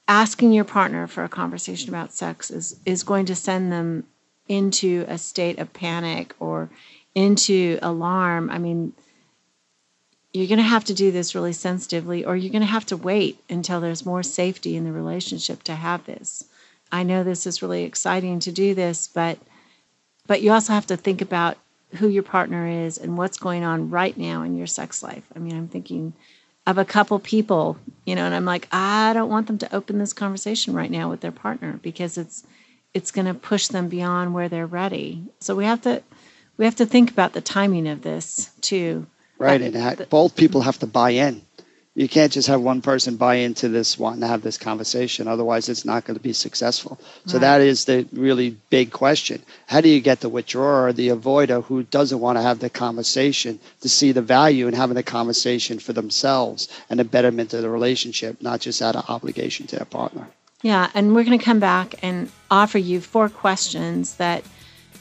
asking 0.09 0.53
your 0.53 0.65
partner 0.65 1.07
for 1.07 1.23
a 1.23 1.29
conversation 1.29 1.91
about 1.91 2.13
sex 2.13 2.51
is, 2.51 2.81
is 2.85 3.05
going 3.05 3.27
to 3.27 3.37
send 3.37 3.71
them 3.71 4.05
into 4.49 5.05
a 5.07 5.17
state 5.17 5.59
of 5.59 5.73
panic 5.73 6.35
or 6.41 6.71
into 7.15 7.79
alarm, 7.83 8.51
I 8.51 8.59
mean, 8.59 8.93
you're 10.33 10.49
going 10.49 10.59
to 10.59 10.63
have 10.65 10.85
to 10.87 10.95
do 10.95 11.11
this 11.11 11.35
really 11.35 11.53
sensitively, 11.53 12.25
or 12.25 12.37
you're 12.37 12.53
going 12.53 12.61
to 12.61 12.67
have 12.67 12.87
to 12.87 12.97
wait 12.97 13.43
until 13.49 13.81
there's 13.81 14.05
more 14.05 14.23
safety 14.23 14.77
in 14.77 14.85
the 14.85 14.93
relationship 14.93 15.63
to 15.65 15.75
have 15.75 16.05
this. 16.05 16.45
I 16.91 17.03
know 17.03 17.23
this 17.23 17.47
is 17.47 17.63
really 17.63 17.85
exciting 17.85 18.41
to 18.41 18.53
do 18.53 18.75
this, 18.75 19.09
but 19.09 19.39
but 20.29 20.43
you 20.43 20.53
also 20.53 20.73
have 20.73 20.87
to 20.87 20.97
think 20.97 21.21
about 21.21 21.59
who 21.97 22.07
your 22.07 22.23
partner 22.23 22.69
is 22.69 22.99
and 22.99 23.19
what's 23.19 23.39
going 23.39 23.65
on 23.65 23.91
right 23.91 24.17
now 24.17 24.43
in 24.43 24.57
your 24.57 24.67
sex 24.69 25.03
life. 25.03 25.25
I 25.35 25.41
mean, 25.41 25.57
I'm 25.57 25.69
thinking 25.69 26.13
of 26.67 26.79
a 26.79 26.85
couple 26.85 27.19
people, 27.19 27.79
you 28.05 28.15
know, 28.15 28.27
and 28.27 28.35
I'm 28.35 28.45
like, 28.45 28.69
I 28.71 29.15
don't 29.15 29.31
want 29.31 29.47
them 29.47 29.59
to 29.59 29.75
open 29.75 29.99
this 29.99 30.13
conversation 30.13 30.75
right 30.75 30.91
now 30.91 31.09
with 31.09 31.23
their 31.23 31.33
partner 31.33 31.81
because 31.83 32.17
it's 32.17 32.45
it's 32.95 33.11
going 33.11 33.27
to 33.27 33.35
push 33.35 33.69
them 33.69 33.89
beyond 33.89 34.35
where 34.35 34.49
they're 34.49 34.67
ready. 34.67 35.25
So 35.41 35.57
we 35.57 35.65
have 35.65 35.83
to 35.83 36.03
we 36.59 36.67
have 36.67 36.77
to 36.77 36.87
think 36.87 37.11
about 37.11 37.33
the 37.33 37.41
timing 37.41 37.89
of 37.89 38.03
this 38.03 38.51
too. 38.61 39.07
Right, 39.39 39.63
and 39.63 40.09
both 40.11 40.37
people 40.37 40.63
have 40.63 40.79
to 40.81 40.87
buy 40.87 41.11
in 41.11 41.43
you 41.99 42.09
can't 42.09 42.31
just 42.31 42.47
have 42.47 42.61
one 42.61 42.81
person 42.81 43.17
buy 43.17 43.35
into 43.35 43.69
this 43.69 43.99
wanting 43.99 44.21
to 44.21 44.29
have 44.29 44.43
this 44.43 44.57
conversation. 44.57 45.27
Otherwise 45.27 45.69
it's 45.69 45.85
not 45.85 46.05
going 46.05 46.17
to 46.17 46.23
be 46.23 46.33
successful. 46.33 46.97
So 47.27 47.35
right. 47.35 47.41
that 47.41 47.61
is 47.61 47.87
the 47.87 48.07
really 48.13 48.51
big 48.71 48.93
question. 48.93 49.43
How 49.67 49.81
do 49.81 49.89
you 49.89 50.01
get 50.01 50.21
the 50.21 50.29
withdrawer 50.29 50.87
or 50.87 50.93
the 50.93 51.09
avoider 51.09 51.65
who 51.65 51.83
doesn't 51.83 52.21
want 52.21 52.39
to 52.39 52.43
have 52.43 52.61
the 52.61 52.71
conversation 52.71 53.59
to 53.81 53.89
see 53.89 54.13
the 54.13 54.23
value 54.23 54.69
in 54.69 54.75
having 54.75 54.95
the 54.95 55.03
conversation 55.03 55.81
for 55.81 55.93
themselves 55.93 56.69
and 56.89 57.01
the 57.01 57.05
betterment 57.05 57.53
of 57.53 57.63
the 57.63 57.69
relationship 57.69 58.41
not 58.41 58.61
just 58.61 58.81
out 58.81 58.95
of 58.95 59.11
obligation 59.11 59.67
to 59.67 59.75
their 59.75 59.85
partner? 59.85 60.29
Yeah 60.63 60.93
and 60.95 61.17
we're 61.17 61.25
going 61.25 61.39
to 61.39 61.45
come 61.45 61.59
back 61.59 61.97
and 62.01 62.31
offer 62.49 62.79
you 62.79 63.01
four 63.01 63.29
questions 63.29 64.15
that 64.19 64.45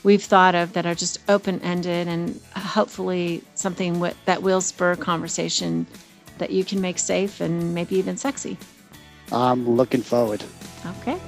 we've 0.04 0.24
thought 0.24 0.56
of 0.56 0.74
that 0.74 0.88
are 0.88 0.96
just 0.96 1.20
open 1.30 1.62
ended 1.62 2.08
and 2.08 2.42
hopefully 2.56 3.44
something 3.54 3.94
w- 3.94 4.16
that 4.26 4.42
will 4.42 4.62
spur 4.62 4.96
conversation 4.96 5.86
that 6.40 6.52
you 6.52 6.64
can 6.64 6.82
make 6.82 7.00
safe 7.00 7.42
and 7.42 7.74
maybe 7.74 7.96
even 7.96 8.18
sexy. 8.18 8.58
I'm 9.32 9.70
looking 9.70 10.02
forward. 10.02 10.44
Okay. 10.86 11.20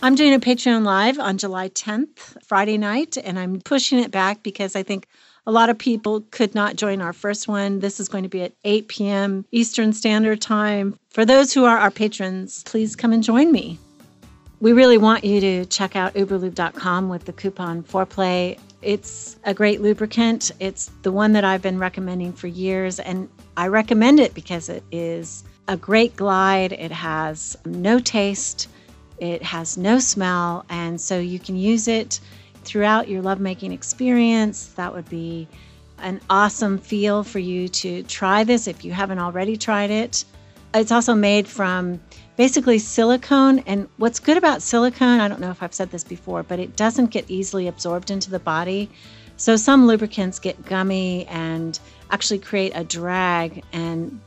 I'm 0.00 0.14
doing 0.14 0.32
a 0.32 0.38
Patreon 0.38 0.84
Live 0.84 1.18
on 1.18 1.38
July 1.38 1.70
10th, 1.70 2.36
Friday 2.44 2.78
night, 2.78 3.16
and 3.16 3.36
I'm 3.36 3.60
pushing 3.60 3.98
it 3.98 4.12
back 4.12 4.44
because 4.44 4.76
I 4.76 4.84
think 4.84 5.08
a 5.44 5.50
lot 5.50 5.70
of 5.70 5.78
people 5.78 6.20
could 6.30 6.54
not 6.54 6.76
join 6.76 7.00
our 7.00 7.12
first 7.12 7.48
one. 7.48 7.80
This 7.80 7.98
is 7.98 8.08
going 8.08 8.22
to 8.22 8.28
be 8.28 8.42
at 8.42 8.52
8 8.64 8.86
p.m. 8.86 9.44
Eastern 9.50 9.92
Standard 9.92 10.40
Time. 10.40 10.96
For 11.10 11.24
those 11.24 11.52
who 11.52 11.64
are 11.64 11.78
our 11.78 11.90
patrons, 11.90 12.62
please 12.64 12.94
come 12.94 13.12
and 13.12 13.24
join 13.24 13.50
me. 13.50 13.78
We 14.60 14.72
really 14.72 14.98
want 14.98 15.24
you 15.24 15.40
to 15.40 15.66
check 15.66 15.96
out 15.96 16.14
uberlube.com 16.14 17.08
with 17.08 17.24
the 17.24 17.32
coupon 17.32 17.82
foreplay 17.82 18.58
it's 18.82 19.36
a 19.44 19.52
great 19.52 19.80
lubricant. 19.80 20.52
It's 20.60 20.90
the 21.02 21.12
one 21.12 21.32
that 21.32 21.44
I've 21.44 21.62
been 21.62 21.78
recommending 21.78 22.32
for 22.32 22.46
years, 22.46 23.00
and 23.00 23.28
I 23.56 23.68
recommend 23.68 24.20
it 24.20 24.34
because 24.34 24.68
it 24.68 24.84
is 24.92 25.44
a 25.66 25.76
great 25.76 26.16
glide. 26.16 26.72
It 26.72 26.92
has 26.92 27.56
no 27.64 27.98
taste, 27.98 28.68
it 29.18 29.42
has 29.42 29.76
no 29.76 29.98
smell, 29.98 30.64
and 30.68 31.00
so 31.00 31.18
you 31.18 31.38
can 31.38 31.56
use 31.56 31.88
it 31.88 32.20
throughout 32.64 33.08
your 33.08 33.22
lovemaking 33.22 33.72
experience. 33.72 34.66
That 34.76 34.92
would 34.92 35.08
be 35.08 35.48
an 35.98 36.20
awesome 36.30 36.78
feel 36.78 37.24
for 37.24 37.40
you 37.40 37.68
to 37.68 38.04
try 38.04 38.44
this 38.44 38.68
if 38.68 38.84
you 38.84 38.92
haven't 38.92 39.18
already 39.18 39.56
tried 39.56 39.90
it. 39.90 40.24
It's 40.74 40.92
also 40.92 41.14
made 41.14 41.48
from 41.48 42.00
basically 42.38 42.78
silicone. 42.78 43.58
And 43.66 43.88
what's 43.98 44.20
good 44.20 44.38
about 44.38 44.62
silicone, 44.62 45.20
I 45.20 45.28
don't 45.28 45.40
know 45.40 45.50
if 45.50 45.62
I've 45.62 45.74
said 45.74 45.90
this 45.90 46.04
before, 46.04 46.44
but 46.44 46.58
it 46.60 46.76
doesn't 46.76 47.10
get 47.10 47.28
easily 47.28 47.66
absorbed 47.66 48.10
into 48.10 48.30
the 48.30 48.38
body. 48.38 48.88
So 49.36 49.56
some 49.56 49.86
lubricants 49.86 50.38
get 50.38 50.64
gummy 50.64 51.26
and 51.26 51.78
actually 52.10 52.38
create 52.38 52.72
a 52.74 52.84
drag, 52.84 53.64
and 53.72 54.20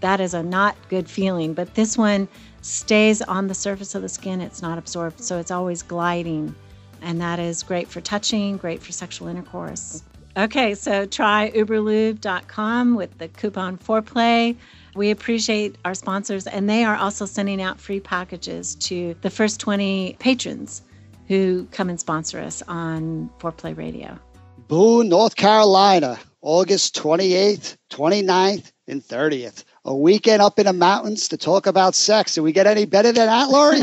that 0.00 0.20
is 0.20 0.34
a 0.34 0.42
not 0.42 0.76
good 0.88 1.08
feeling. 1.08 1.52
But 1.52 1.74
this 1.74 1.96
one 1.96 2.26
stays 2.62 3.22
on 3.22 3.46
the 3.46 3.54
surface 3.54 3.94
of 3.94 4.02
the 4.02 4.08
skin, 4.08 4.40
it's 4.40 4.62
not 4.62 4.78
absorbed, 4.78 5.20
so 5.20 5.38
it's 5.38 5.50
always 5.50 5.82
gliding. 5.82 6.54
And 7.02 7.20
that 7.20 7.38
is 7.38 7.62
great 7.62 7.86
for 7.88 8.00
touching, 8.00 8.56
great 8.56 8.82
for 8.82 8.92
sexual 8.92 9.28
intercourse. 9.28 10.02
Okay, 10.36 10.74
so 10.74 11.04
try 11.04 11.50
uberlube.com 11.54 12.94
with 12.94 13.16
the 13.18 13.28
coupon 13.28 13.76
foreplay. 13.76 14.56
We 14.98 15.12
appreciate 15.12 15.78
our 15.84 15.94
sponsors, 15.94 16.48
and 16.48 16.68
they 16.68 16.82
are 16.82 16.96
also 16.96 17.24
sending 17.24 17.62
out 17.62 17.80
free 17.80 18.00
packages 18.00 18.74
to 18.80 19.14
the 19.22 19.30
first 19.30 19.60
20 19.60 20.16
patrons 20.18 20.82
who 21.28 21.68
come 21.70 21.88
and 21.88 22.00
sponsor 22.00 22.40
us 22.40 22.64
on 22.66 23.30
Foreplay 23.38 23.76
Radio. 23.76 24.18
Boone, 24.66 25.08
North 25.08 25.36
Carolina, 25.36 26.18
August 26.42 26.96
28th, 26.96 27.76
29th, 27.90 28.72
and 28.88 29.00
30th 29.00 29.62
a 29.88 29.94
weekend 29.94 30.42
up 30.42 30.58
in 30.58 30.66
the 30.66 30.72
mountains 30.72 31.28
to 31.28 31.36
talk 31.38 31.66
about 31.66 31.94
sex. 31.94 32.34
Do 32.34 32.42
we 32.42 32.52
get 32.52 32.66
any 32.66 32.84
better 32.84 33.10
than 33.10 33.26
that, 33.26 33.48
Laurie? 33.48 33.80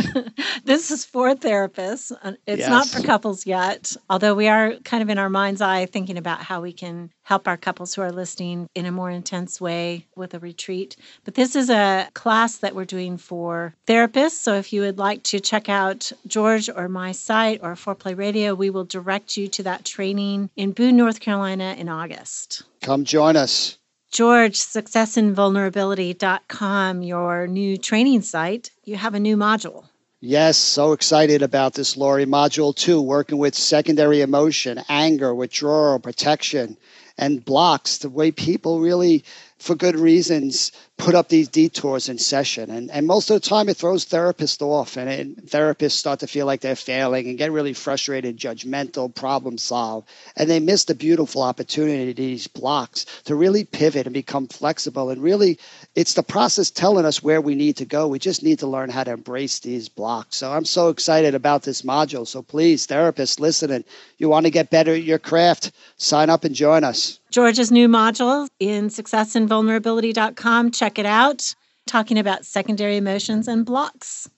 this 0.63 0.91
is 0.91 1.03
for 1.03 1.33
therapists. 1.33 2.11
Uh, 2.21 2.33
it's 2.45 2.59
yes. 2.59 2.69
not 2.69 2.87
for 2.87 3.01
couples 3.01 3.47
yet, 3.47 3.95
although 4.07 4.35
we 4.35 4.47
are 4.47 4.75
kind 4.83 5.01
of 5.01 5.09
in 5.09 5.17
our 5.17 5.29
mind's 5.29 5.61
eye 5.61 5.87
thinking 5.87 6.17
about 6.17 6.41
how 6.41 6.61
we 6.61 6.71
can 6.71 7.09
help 7.23 7.47
our 7.47 7.57
couples 7.57 7.95
who 7.95 8.03
are 8.03 8.11
listening 8.11 8.69
in 8.75 8.85
a 8.85 8.91
more 8.91 9.09
intense 9.09 9.59
way 9.59 10.05
with 10.15 10.35
a 10.35 10.39
retreat. 10.39 10.95
But 11.23 11.33
this 11.33 11.55
is 11.55 11.71
a 11.71 12.07
class 12.13 12.57
that 12.57 12.75
we're 12.75 12.85
doing 12.85 13.17
for 13.17 13.73
therapists. 13.87 14.37
So 14.37 14.53
if 14.53 14.71
you 14.71 14.81
would 14.81 14.99
like 14.99 15.23
to 15.23 15.39
check 15.39 15.69
out 15.69 16.11
George 16.27 16.69
or 16.69 16.87
my 16.87 17.13
site 17.13 17.61
or 17.63 17.73
Foreplay 17.73 18.15
Radio, 18.15 18.53
we 18.53 18.69
will 18.69 18.85
direct 18.85 19.37
you 19.37 19.47
to 19.47 19.63
that 19.63 19.85
training 19.85 20.51
in 20.55 20.71
Boone, 20.71 20.97
North 20.97 21.19
Carolina 21.19 21.75
in 21.79 21.89
August. 21.89 22.61
Come 22.81 23.05
join 23.05 23.35
us. 23.35 23.79
George, 24.15 24.55
successinvulnerability.com, 24.55 27.01
your 27.01 27.47
new 27.47 27.77
training 27.77 28.21
site, 28.21 28.71
you 28.85 28.95
have 28.95 29.13
a 29.13 29.19
new 29.19 29.35
module. 29.35 29.89
Yes, 30.21 30.57
so 30.57 30.93
excited 30.93 31.41
about 31.41 31.73
this, 31.73 31.97
Laurie. 31.97 32.25
Module 32.25 32.73
two, 32.73 33.01
working 33.01 33.39
with 33.39 33.55
secondary 33.55 34.21
emotion, 34.21 34.79
anger, 34.87 35.35
withdrawal, 35.35 35.99
protection, 35.99 36.77
and 37.17 37.43
blocks, 37.43 37.97
the 37.97 38.09
way 38.09 38.31
people 38.31 38.79
really, 38.79 39.25
for 39.57 39.75
good 39.75 39.97
reasons, 39.97 40.71
put 40.97 41.13
up 41.13 41.27
these 41.27 41.49
detours 41.49 42.07
in 42.07 42.17
session. 42.17 42.69
And, 42.69 42.89
and 42.89 43.05
most 43.05 43.29
of 43.29 43.35
the 43.35 43.47
time, 43.47 43.67
it 43.67 43.77
throws 43.77 44.05
therapists 44.05 44.61
off, 44.61 44.97
and, 44.97 45.09
and 45.09 45.35
therapists 45.37 45.91
start 45.91 46.21
to 46.21 46.27
feel 46.27 46.45
like 46.45 46.61
they're 46.61 46.75
failing 46.75 47.27
and 47.27 47.37
get 47.37 47.51
really 47.51 47.73
frustrated, 47.73 48.37
judgmental, 48.37 49.13
problem 49.13 49.57
solve. 49.57 50.05
And 50.37 50.49
they 50.49 50.59
miss 50.59 50.85
the 50.85 50.95
beautiful 50.95 51.41
opportunity, 51.41 52.13
these 52.13 52.47
blocks, 52.47 53.05
to 53.25 53.35
really 53.35 53.65
pivot 53.65 54.07
and 54.07 54.13
become 54.13 54.47
flexible. 54.47 55.09
And 55.09 55.21
really, 55.21 55.59
it's 55.95 56.13
the 56.13 56.23
process 56.23 56.71
telling 56.71 57.05
us 57.05 57.21
where 57.21 57.41
we 57.41 57.55
need 57.55 57.77
to 57.77 57.85
go. 57.85 58.07
We 58.07 58.19
just 58.19 58.43
need 58.43 58.59
to 58.59 58.67
learn 58.67 58.89
how 58.89 59.03
to 59.03 59.11
embrace 59.11 59.59
these 59.59 59.89
blocks. 59.89 60.37
So 60.37 60.51
I'm 60.51 60.65
so 60.65 60.89
excited 60.89 61.35
about 61.35 61.63
this 61.63 61.81
module. 61.81 62.25
So 62.25 62.41
please, 62.41 62.87
therapists 62.87 63.39
listening, 63.39 63.83
you 64.17 64.29
want 64.29 64.45
to 64.45 64.51
get 64.51 64.69
better 64.69 64.93
at 64.93 65.03
your 65.03 65.19
craft, 65.19 65.71
sign 65.97 66.29
up 66.29 66.45
and 66.45 66.55
join 66.55 66.83
us. 66.85 67.19
George's 67.35 67.69
new 67.69 67.89
module 67.89 68.47
in 68.61 68.87
successinvulnerability.com. 68.87 70.71
Check 70.71 70.84
check 70.85 70.99
it 70.99 71.05
out, 71.07 71.55
talking 71.87 72.19
about 72.19 72.45
secondary 72.45 72.95
emotions 72.97 73.47
and 73.47 73.65
blocks. 73.65 74.29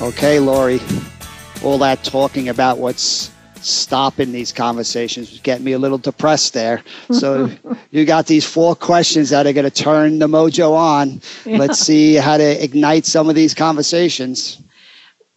Okay, 0.00 0.40
Laurie, 0.40 0.80
all 1.62 1.78
that 1.78 2.02
talking 2.02 2.48
about 2.48 2.78
what's 2.78 3.30
stopping 3.60 4.32
these 4.32 4.50
conversations, 4.50 5.30
was 5.30 5.38
getting 5.38 5.64
me 5.64 5.72
a 5.72 5.78
little 5.78 5.96
depressed 5.96 6.54
there. 6.54 6.82
So 7.12 7.48
you 7.92 8.04
got 8.04 8.26
these 8.26 8.44
four 8.44 8.74
questions 8.74 9.30
that 9.30 9.46
are 9.46 9.52
going 9.52 9.70
to 9.70 9.70
turn 9.70 10.18
the 10.18 10.26
mojo 10.26 10.72
on. 10.72 11.20
Yeah. 11.44 11.58
Let's 11.58 11.78
see 11.78 12.14
how 12.14 12.38
to 12.38 12.64
ignite 12.64 13.06
some 13.06 13.28
of 13.28 13.36
these 13.36 13.54
conversations. 13.54 14.60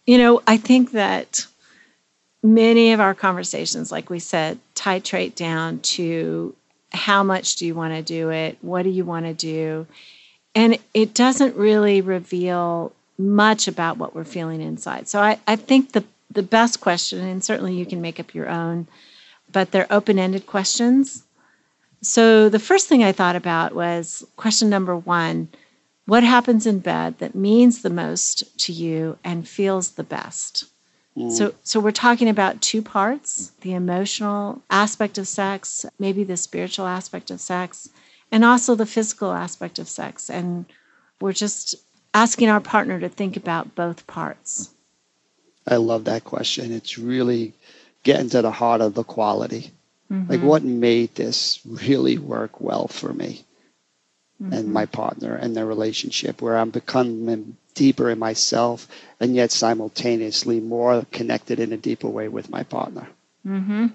You 0.06 0.18
know, 0.18 0.42
I 0.48 0.56
think 0.56 0.90
that 0.92 1.46
many 2.42 2.92
of 2.92 2.98
our 2.98 3.14
conversations, 3.14 3.92
like 3.92 4.10
we 4.10 4.18
said, 4.18 4.58
titrate 4.74 5.36
down 5.36 5.78
to 5.80 6.56
how 6.92 7.22
much 7.22 7.56
do 7.56 7.66
you 7.66 7.74
want 7.74 7.94
to 7.94 8.02
do 8.02 8.30
it? 8.30 8.58
What 8.62 8.82
do 8.82 8.90
you 8.90 9.04
want 9.04 9.26
to 9.26 9.34
do? 9.34 9.86
And 10.54 10.78
it 10.94 11.14
doesn't 11.14 11.56
really 11.56 12.00
reveal 12.00 12.92
much 13.18 13.68
about 13.68 13.98
what 13.98 14.14
we're 14.14 14.24
feeling 14.24 14.60
inside. 14.60 15.08
So 15.08 15.20
I, 15.20 15.38
I 15.46 15.56
think 15.56 15.92
the, 15.92 16.04
the 16.30 16.42
best 16.42 16.80
question, 16.80 17.20
and 17.20 17.44
certainly 17.44 17.74
you 17.74 17.86
can 17.86 18.00
make 18.00 18.18
up 18.18 18.34
your 18.34 18.48
own, 18.48 18.86
but 19.52 19.70
they're 19.70 19.86
open 19.90 20.18
ended 20.18 20.46
questions. 20.46 21.22
So 22.02 22.48
the 22.48 22.58
first 22.58 22.88
thing 22.88 23.04
I 23.04 23.12
thought 23.12 23.36
about 23.36 23.74
was 23.74 24.24
question 24.36 24.70
number 24.70 24.96
one 24.96 25.48
What 26.06 26.22
happens 26.22 26.66
in 26.66 26.78
bed 26.78 27.18
that 27.18 27.34
means 27.34 27.82
the 27.82 27.90
most 27.90 28.58
to 28.60 28.72
you 28.72 29.18
and 29.22 29.46
feels 29.46 29.90
the 29.90 30.04
best? 30.04 30.64
Mm. 31.16 31.30
So, 31.32 31.54
so 31.62 31.80
we're 31.80 31.90
talking 31.90 32.28
about 32.28 32.60
two 32.60 32.82
parts 32.82 33.52
the 33.60 33.74
emotional 33.74 34.62
aspect 34.70 35.18
of 35.18 35.26
sex, 35.26 35.84
maybe 35.98 36.24
the 36.24 36.36
spiritual 36.36 36.86
aspect 36.86 37.30
of 37.30 37.40
sex, 37.40 37.90
and 38.30 38.44
also 38.44 38.74
the 38.74 38.86
physical 38.86 39.32
aspect 39.32 39.78
of 39.78 39.88
sex. 39.88 40.30
And 40.30 40.66
we're 41.20 41.32
just 41.32 41.74
asking 42.14 42.48
our 42.48 42.60
partner 42.60 43.00
to 43.00 43.08
think 43.08 43.36
about 43.36 43.74
both 43.74 44.06
parts. 44.06 44.70
I 45.66 45.76
love 45.76 46.04
that 46.04 46.24
question. 46.24 46.72
It's 46.72 46.98
really 46.98 47.52
getting 48.02 48.30
to 48.30 48.42
the 48.42 48.50
heart 48.50 48.80
of 48.80 48.94
the 48.94 49.04
quality. 49.04 49.72
Mm-hmm. 50.10 50.30
Like, 50.30 50.42
what 50.42 50.64
made 50.64 51.14
this 51.14 51.60
really 51.64 52.18
work 52.18 52.60
well 52.60 52.88
for 52.88 53.12
me 53.12 53.44
mm-hmm. 54.40 54.52
and 54.52 54.72
my 54.72 54.86
partner 54.86 55.34
and 55.34 55.56
their 55.56 55.66
relationship 55.66 56.40
where 56.40 56.56
I'm 56.56 56.70
becoming 56.70 57.56
deeper 57.74 58.10
in 58.10 58.18
myself 58.18 58.88
and 59.20 59.34
yet 59.34 59.50
simultaneously 59.50 60.60
more 60.60 61.04
connected 61.10 61.60
in 61.60 61.72
a 61.72 61.76
deeper 61.76 62.08
way 62.08 62.28
with 62.28 62.50
my 62.50 62.62
partner. 62.62 63.08
Mm-hmm. 63.46 63.88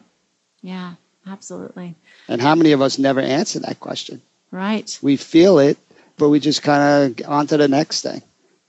Yeah, 0.62 0.96
absolutely. 1.28 1.96
And 2.28 2.42
how 2.42 2.56
many 2.56 2.72
of 2.72 2.82
us 2.82 2.98
never 2.98 3.20
answer 3.20 3.60
that 3.60 3.80
question? 3.80 4.22
Right. 4.52 4.98
We 5.02 5.18
feel 5.18 5.60
it, 5.60 5.78
but 6.18 6.30
we 6.30 6.40
just 6.40 6.64
kind 6.64 7.20
of 7.20 7.30
on 7.30 7.48
to 7.48 7.58
the 7.58 7.68
next 7.68 8.02
thing. 8.02 8.22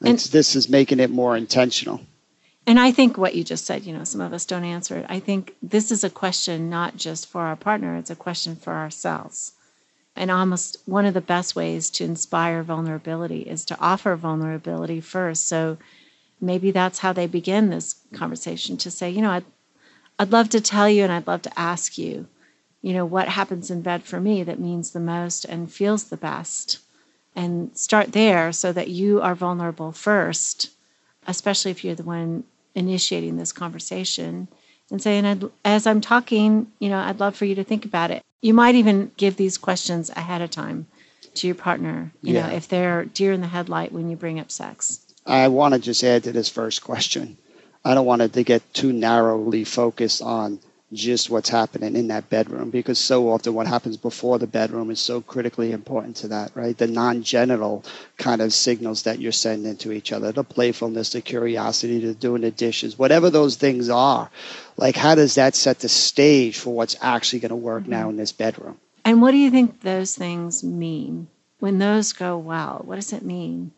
And 0.02 0.18
this 0.18 0.54
is 0.56 0.68
making 0.68 1.00
it 1.00 1.10
more 1.10 1.36
intentional. 1.36 2.00
And 2.66 2.78
I 2.80 2.90
think 2.90 3.16
what 3.16 3.34
you 3.34 3.44
just 3.44 3.64
said, 3.64 3.84
you 3.84 3.92
know, 3.92 4.04
some 4.04 4.20
of 4.20 4.32
us 4.32 4.44
don't 4.44 4.64
answer 4.64 4.96
it. 4.96 5.06
I 5.08 5.20
think 5.20 5.54
this 5.62 5.90
is 5.90 6.04
a 6.04 6.10
question 6.10 6.68
not 6.68 6.96
just 6.96 7.28
for 7.28 7.42
our 7.42 7.56
partner, 7.56 7.96
it's 7.96 8.10
a 8.10 8.16
question 8.16 8.56
for 8.56 8.72
ourselves. 8.72 9.52
And 10.16 10.30
almost 10.30 10.78
one 10.86 11.04
of 11.04 11.14
the 11.14 11.20
best 11.20 11.54
ways 11.54 11.90
to 11.90 12.04
inspire 12.04 12.62
vulnerability 12.62 13.40
is 13.40 13.64
to 13.66 13.78
offer 13.78 14.16
vulnerability 14.16 15.00
first. 15.00 15.46
So 15.46 15.76
maybe 16.40 16.70
that's 16.70 17.00
how 17.00 17.12
they 17.12 17.26
begin 17.26 17.68
this 17.68 17.96
conversation 18.12 18.76
to 18.78 18.90
say, 18.90 19.10
you 19.10 19.20
know, 19.20 19.30
I'd, 19.30 19.44
I'd 20.18 20.32
love 20.32 20.48
to 20.50 20.60
tell 20.60 20.88
you 20.88 21.02
and 21.04 21.12
I'd 21.12 21.26
love 21.26 21.42
to 21.42 21.58
ask 21.58 21.98
you, 21.98 22.26
you 22.80 22.94
know, 22.94 23.04
what 23.04 23.28
happens 23.28 23.70
in 23.70 23.82
bed 23.82 24.04
for 24.04 24.20
me 24.20 24.42
that 24.42 24.58
means 24.58 24.90
the 24.90 25.00
most 25.00 25.44
and 25.44 25.70
feels 25.70 26.04
the 26.04 26.16
best. 26.16 26.78
And 27.34 27.76
start 27.76 28.12
there 28.12 28.50
so 28.52 28.72
that 28.72 28.88
you 28.88 29.20
are 29.20 29.34
vulnerable 29.34 29.92
first, 29.92 30.70
especially 31.26 31.70
if 31.70 31.84
you're 31.84 31.94
the 31.94 32.02
one 32.02 32.44
initiating 32.74 33.36
this 33.36 33.52
conversation 33.52 34.48
and 34.90 35.02
saying, 35.02 35.50
as 35.64 35.86
I'm 35.86 36.00
talking, 36.00 36.72
you 36.78 36.88
know, 36.88 36.98
I'd 36.98 37.20
love 37.20 37.36
for 37.36 37.44
you 37.44 37.54
to 37.56 37.64
think 37.64 37.84
about 37.84 38.10
it. 38.10 38.22
You 38.40 38.54
might 38.54 38.74
even 38.74 39.10
give 39.16 39.36
these 39.36 39.58
questions 39.58 40.10
ahead 40.10 40.42
of 40.42 40.50
time 40.50 40.86
to 41.34 41.46
your 41.46 41.56
partner, 41.56 42.12
you 42.22 42.34
yeah. 42.34 42.46
know, 42.46 42.54
if 42.54 42.68
they're 42.68 43.04
deer 43.04 43.32
in 43.32 43.40
the 43.40 43.48
headlight 43.48 43.92
when 43.92 44.08
you 44.08 44.16
bring 44.16 44.38
up 44.38 44.50
sex. 44.50 45.00
I 45.26 45.48
want 45.48 45.74
to 45.74 45.80
just 45.80 46.04
add 46.04 46.24
to 46.24 46.32
this 46.32 46.48
first 46.48 46.82
question. 46.82 47.36
I 47.84 47.94
don't 47.94 48.06
want 48.06 48.22
it 48.22 48.32
to 48.34 48.42
get 48.42 48.74
too 48.74 48.92
narrowly 48.92 49.64
focused 49.64 50.22
on 50.22 50.60
just 50.92 51.30
what's 51.30 51.48
happening 51.48 51.96
in 51.96 52.08
that 52.08 52.30
bedroom 52.30 52.70
because 52.70 52.98
so 52.98 53.28
often 53.28 53.54
what 53.54 53.66
happens 53.66 53.96
before 53.96 54.38
the 54.38 54.46
bedroom 54.46 54.90
is 54.90 55.00
so 55.00 55.20
critically 55.20 55.72
important 55.72 56.14
to 56.14 56.28
that, 56.28 56.52
right? 56.54 56.78
The 56.78 56.86
non 56.86 57.22
genital 57.24 57.84
kind 58.18 58.40
of 58.40 58.52
signals 58.52 59.02
that 59.02 59.18
you're 59.18 59.32
sending 59.32 59.76
to 59.78 59.90
each 59.90 60.12
other, 60.12 60.30
the 60.30 60.44
playfulness, 60.44 61.10
the 61.10 61.20
curiosity, 61.20 61.98
the 61.98 62.14
doing 62.14 62.42
the 62.42 62.52
dishes, 62.52 62.98
whatever 62.98 63.30
those 63.30 63.56
things 63.56 63.88
are. 63.88 64.30
Like, 64.76 64.94
how 64.94 65.16
does 65.16 65.34
that 65.34 65.56
set 65.56 65.80
the 65.80 65.88
stage 65.88 66.58
for 66.58 66.72
what's 66.72 66.96
actually 67.00 67.40
going 67.40 67.50
to 67.50 67.56
work 67.56 67.82
mm-hmm. 67.82 67.92
now 67.92 68.08
in 68.08 68.16
this 68.16 68.32
bedroom? 68.32 68.78
And 69.04 69.20
what 69.20 69.32
do 69.32 69.38
you 69.38 69.50
think 69.50 69.80
those 69.80 70.14
things 70.14 70.62
mean? 70.62 71.26
When 71.58 71.78
those 71.78 72.12
go 72.12 72.38
well, 72.38 72.82
what 72.84 72.96
does 72.96 73.12
it 73.12 73.24
mean? 73.24 73.72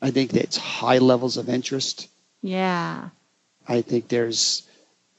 I 0.00 0.10
think 0.10 0.34
it's 0.34 0.56
high 0.56 0.98
levels 0.98 1.36
of 1.36 1.48
interest. 1.48 2.08
Yeah. 2.40 3.10
I 3.66 3.82
think 3.82 4.08
there's 4.08 4.67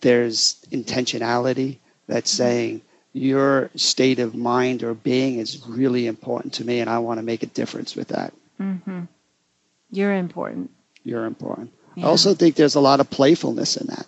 there's 0.01 0.55
intentionality 0.71 1.77
that's 2.07 2.31
mm-hmm. 2.31 2.43
saying 2.43 2.81
your 3.13 3.69
state 3.75 4.19
of 4.19 4.35
mind 4.35 4.83
or 4.83 4.93
being 4.93 5.39
is 5.39 5.65
really 5.67 6.07
important 6.07 6.53
to 6.53 6.65
me 6.65 6.79
and 6.79 6.89
I 6.89 6.99
want 6.99 7.19
to 7.19 7.23
make 7.23 7.43
a 7.43 7.47
difference 7.47 7.95
with 7.95 8.09
that. 8.09 8.33
Mm-hmm. 8.59 9.01
You're 9.91 10.13
important. 10.13 10.71
You're 11.03 11.25
important. 11.25 11.71
Yeah. 11.95 12.05
I 12.05 12.09
also 12.09 12.33
think 12.33 12.55
there's 12.55 12.75
a 12.75 12.81
lot 12.81 12.99
of 12.99 13.09
playfulness 13.09 13.77
in 13.77 13.87
that. 13.87 14.05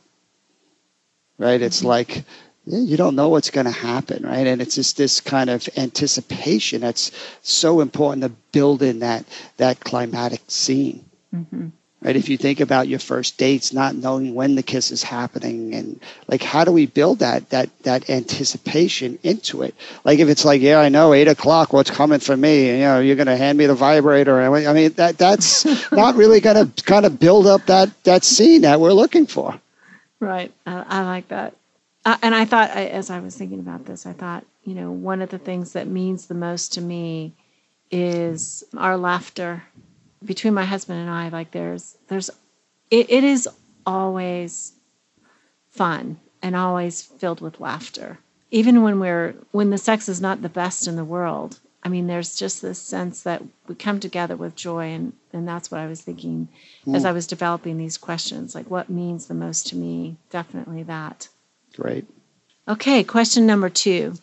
Right? 1.37 1.55
Mm-hmm. 1.55 1.63
It's 1.63 1.83
like 1.83 2.23
yeah, 2.65 2.77
you 2.77 2.95
don't 2.95 3.15
know 3.15 3.29
what's 3.29 3.49
going 3.49 3.65
to 3.65 3.71
happen, 3.71 4.23
right? 4.23 4.45
And 4.45 4.61
it's 4.61 4.75
just 4.75 4.95
this 4.95 5.19
kind 5.19 5.49
of 5.49 5.67
anticipation 5.75 6.81
that's 6.81 7.11
so 7.41 7.81
important 7.81 8.21
to 8.21 8.29
build 8.51 8.83
in 8.83 8.99
that 8.99 9.25
that 9.57 9.79
climatic 9.79 10.41
scene. 10.47 11.03
Mm-hmm 11.33 11.69
right? 12.01 12.15
If 12.15 12.29
you 12.29 12.37
think 12.37 12.59
about 12.59 12.87
your 12.87 12.99
first 12.99 13.37
dates, 13.37 13.73
not 13.73 13.95
knowing 13.95 14.33
when 14.33 14.55
the 14.55 14.63
kiss 14.63 14.91
is 14.91 15.03
happening, 15.03 15.73
and 15.75 15.99
like, 16.27 16.41
how 16.41 16.63
do 16.63 16.71
we 16.71 16.85
build 16.87 17.19
that 17.19 17.49
that 17.51 17.69
that 17.83 18.09
anticipation 18.09 19.19
into 19.23 19.61
it? 19.61 19.75
Like, 20.03 20.19
if 20.19 20.27
it's 20.27 20.43
like, 20.43 20.61
yeah, 20.61 20.79
I 20.79 20.89
know, 20.89 21.13
eight 21.13 21.27
o'clock, 21.27 21.73
what's 21.73 21.91
coming 21.91 22.19
for 22.19 22.35
me? 22.35 22.67
You 22.67 22.79
know, 22.79 22.99
you're 22.99 23.15
going 23.15 23.27
to 23.27 23.37
hand 23.37 23.57
me 23.57 23.67
the 23.67 23.75
vibrator. 23.75 24.41
I 24.41 24.73
mean, 24.73 24.91
that 24.93 25.17
that's 25.17 25.65
not 25.91 26.15
really 26.15 26.39
going 26.39 26.71
to 26.71 26.83
kind 26.83 27.05
of 27.05 27.19
build 27.19 27.47
up 27.47 27.65
that 27.67 27.89
that 28.03 28.23
scene 28.23 28.61
that 28.61 28.79
we're 28.79 28.93
looking 28.93 29.27
for. 29.27 29.59
Right, 30.19 30.51
I, 30.65 30.85
I 30.87 31.03
like 31.03 31.27
that. 31.29 31.55
Uh, 32.03 32.17
and 32.21 32.33
I 32.33 32.45
thought, 32.45 32.71
I, 32.71 32.85
as 32.85 33.09
I 33.09 33.19
was 33.19 33.35
thinking 33.35 33.59
about 33.59 33.85
this, 33.85 34.05
I 34.05 34.13
thought, 34.13 34.45
you 34.63 34.73
know, 34.73 34.91
one 34.91 35.21
of 35.21 35.29
the 35.29 35.37
things 35.37 35.73
that 35.73 35.87
means 35.87 36.25
the 36.25 36.33
most 36.33 36.73
to 36.73 36.81
me 36.81 37.33
is 37.91 38.63
our 38.77 38.97
laughter 38.97 39.63
between 40.23 40.53
my 40.53 40.65
husband 40.65 40.99
and 40.99 41.09
I, 41.09 41.29
like 41.29 41.51
there's 41.51 41.97
there's 42.07 42.29
it, 42.89 43.09
it 43.09 43.23
is 43.23 43.47
always 43.85 44.73
fun 45.69 46.19
and 46.41 46.55
always 46.55 47.01
filled 47.01 47.41
with 47.41 47.59
laughter. 47.59 48.19
Even 48.51 48.81
when 48.81 48.99
we're 48.99 49.35
when 49.51 49.69
the 49.69 49.77
sex 49.77 50.09
is 50.09 50.21
not 50.21 50.41
the 50.41 50.49
best 50.49 50.87
in 50.87 50.95
the 50.95 51.05
world. 51.05 51.59
I 51.83 51.89
mean, 51.89 52.05
there's 52.05 52.35
just 52.35 52.61
this 52.61 52.77
sense 52.77 53.23
that 53.23 53.41
we 53.67 53.73
come 53.73 53.99
together 53.99 54.35
with 54.35 54.55
joy 54.55 54.87
and 54.89 55.13
and 55.33 55.47
that's 55.47 55.71
what 55.71 55.79
I 55.79 55.87
was 55.87 56.01
thinking 56.01 56.49
mm. 56.85 56.95
as 56.95 57.05
I 57.05 57.11
was 57.11 57.25
developing 57.25 57.77
these 57.77 57.97
questions. 57.97 58.53
Like 58.53 58.69
what 58.69 58.89
means 58.89 59.27
the 59.27 59.33
most 59.33 59.67
to 59.67 59.75
me? 59.75 60.17
Definitely 60.29 60.83
that. 60.83 61.29
Great. 61.73 62.05
Okay, 62.67 63.03
question 63.03 63.45
number 63.45 63.69
two. 63.69 64.13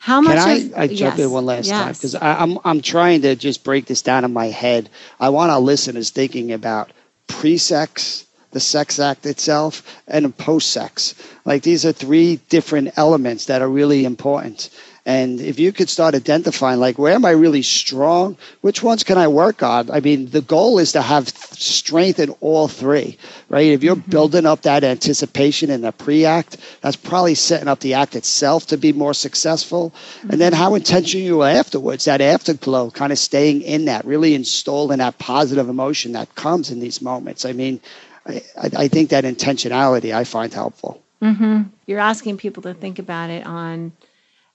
How 0.00 0.22
much? 0.22 0.38
Can 0.38 0.72
I, 0.74 0.82
I 0.84 0.86
jump 0.86 1.18
yes, 1.18 1.26
in 1.26 1.30
one 1.30 1.44
last 1.44 1.66
yes. 1.66 1.78
time 1.78 1.92
because 1.92 2.14
I'm 2.14 2.58
I'm 2.64 2.80
trying 2.80 3.20
to 3.20 3.36
just 3.36 3.62
break 3.62 3.84
this 3.84 4.00
down 4.00 4.24
in 4.24 4.32
my 4.32 4.46
head. 4.46 4.88
I 5.20 5.28
want 5.28 5.50
our 5.50 5.60
listeners 5.60 6.08
thinking 6.08 6.52
about 6.52 6.90
pre-sex, 7.26 8.26
the 8.52 8.60
sex 8.60 8.98
act 8.98 9.26
itself, 9.26 9.82
and 10.08 10.34
post-sex. 10.38 11.14
Like 11.44 11.62
these 11.62 11.84
are 11.84 11.92
three 11.92 12.36
different 12.48 12.96
elements 12.96 13.44
that 13.46 13.60
are 13.60 13.68
really 13.68 14.06
important. 14.06 14.70
And 15.06 15.40
if 15.40 15.58
you 15.58 15.72
could 15.72 15.88
start 15.88 16.14
identifying, 16.14 16.78
like, 16.78 16.98
where 16.98 17.14
am 17.14 17.24
I 17.24 17.30
really 17.30 17.62
strong? 17.62 18.36
Which 18.60 18.82
ones 18.82 19.02
can 19.02 19.16
I 19.16 19.28
work 19.28 19.62
on? 19.62 19.90
I 19.90 20.00
mean, 20.00 20.26
the 20.26 20.42
goal 20.42 20.78
is 20.78 20.92
to 20.92 21.02
have 21.02 21.28
strength 21.28 22.18
in 22.18 22.30
all 22.40 22.68
three, 22.68 23.16
right? 23.48 23.66
If 23.66 23.82
you're 23.82 23.96
mm-hmm. 23.96 24.10
building 24.10 24.46
up 24.46 24.62
that 24.62 24.84
anticipation 24.84 25.70
in 25.70 25.80
the 25.80 25.92
pre 25.92 26.26
act, 26.26 26.58
that's 26.82 26.96
probably 26.96 27.34
setting 27.34 27.68
up 27.68 27.80
the 27.80 27.94
act 27.94 28.14
itself 28.14 28.66
to 28.68 28.76
be 28.76 28.92
more 28.92 29.14
successful. 29.14 29.90
Mm-hmm. 29.90 30.30
And 30.30 30.40
then 30.40 30.52
how 30.52 30.74
intentional 30.74 31.24
you 31.24 31.40
are 31.42 31.48
afterwards, 31.48 32.04
that 32.04 32.20
afterglow, 32.20 32.90
kind 32.90 33.12
of 33.12 33.18
staying 33.18 33.62
in 33.62 33.86
that, 33.86 34.04
really 34.04 34.34
installing 34.34 34.98
that 34.98 35.18
positive 35.18 35.68
emotion 35.68 36.12
that 36.12 36.34
comes 36.34 36.70
in 36.70 36.80
these 36.80 37.00
moments. 37.00 37.44
I 37.44 37.52
mean, 37.52 37.80
I, 38.26 38.42
I 38.76 38.88
think 38.88 39.10
that 39.10 39.24
intentionality 39.24 40.14
I 40.14 40.24
find 40.24 40.52
helpful. 40.52 41.02
Mm-hmm. 41.22 41.62
You're 41.86 42.00
asking 42.00 42.38
people 42.38 42.62
to 42.64 42.74
think 42.74 42.98
about 42.98 43.30
it 43.30 43.46
on 43.46 43.92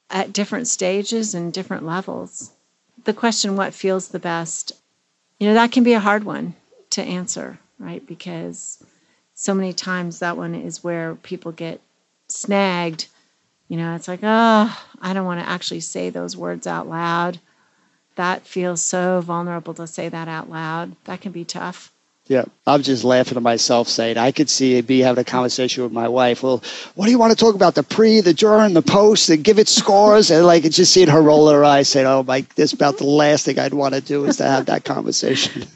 at 0.09 0.33
different 0.33 0.67
stages 0.67 1.33
and 1.33 1.53
different 1.53 1.85
levels. 1.85 2.51
The 3.03 3.13
question, 3.13 3.55
what 3.55 3.73
feels 3.73 4.07
the 4.07 4.19
best, 4.19 4.71
you 5.39 5.47
know, 5.47 5.53
that 5.53 5.71
can 5.71 5.83
be 5.83 5.93
a 5.93 5.99
hard 5.99 6.23
one 6.23 6.55
to 6.91 7.01
answer, 7.01 7.59
right? 7.79 8.05
Because 8.05 8.83
so 9.33 9.53
many 9.53 9.73
times 9.73 10.19
that 10.19 10.37
one 10.37 10.55
is 10.55 10.83
where 10.83 11.15
people 11.15 11.51
get 11.51 11.81
snagged. 12.29 13.07
You 13.67 13.77
know, 13.77 13.95
it's 13.95 14.07
like, 14.07 14.21
oh, 14.23 14.85
I 15.01 15.13
don't 15.13 15.25
want 15.25 15.41
to 15.41 15.49
actually 15.49 15.81
say 15.81 16.09
those 16.09 16.37
words 16.37 16.67
out 16.67 16.87
loud. 16.87 17.39
That 18.15 18.47
feels 18.47 18.81
so 18.81 19.19
vulnerable 19.21 19.73
to 19.73 19.87
say 19.87 20.07
that 20.07 20.27
out 20.27 20.49
loud. 20.49 20.95
That 21.05 21.21
can 21.21 21.31
be 21.31 21.43
tough. 21.43 21.91
Yeah, 22.27 22.45
I'm 22.65 22.81
just 22.81 23.03
laughing 23.03 23.35
to 23.35 23.41
myself 23.41 23.87
saying 23.87 24.17
I 24.17 24.31
could 24.31 24.49
see 24.49 24.81
be 24.81 24.99
having 25.01 25.21
a 25.21 25.23
conversation 25.23 25.83
with 25.83 25.91
my 25.91 26.07
wife. 26.07 26.41
Well, 26.41 26.63
what 26.95 27.05
do 27.05 27.11
you 27.11 27.19
want 27.19 27.31
to 27.31 27.37
talk 27.37 27.53
about? 27.53 27.75
The 27.75 27.83
pre, 27.83 28.19
the 28.19 28.33
during, 28.33 28.73
the 28.73 28.81
post, 28.81 29.29
and 29.29 29.43
give 29.43 29.59
it 29.59 29.67
scores, 29.67 30.31
and 30.31 30.43
like 30.43 30.63
just 30.63 30.91
seeing 30.91 31.07
her 31.07 31.21
roll 31.21 31.47
her 31.49 31.63
eyes, 31.63 31.87
saying, 31.87 32.07
"Oh 32.07 32.23
my, 32.23 32.43
this 32.55 32.73
about 32.73 32.97
the 32.97 33.05
last 33.05 33.45
thing 33.45 33.59
I'd 33.59 33.75
want 33.75 33.93
to 33.93 34.01
do 34.01 34.25
is 34.25 34.37
to 34.37 34.43
have 34.43 34.65
that 34.65 34.83
conversation." 34.83 35.67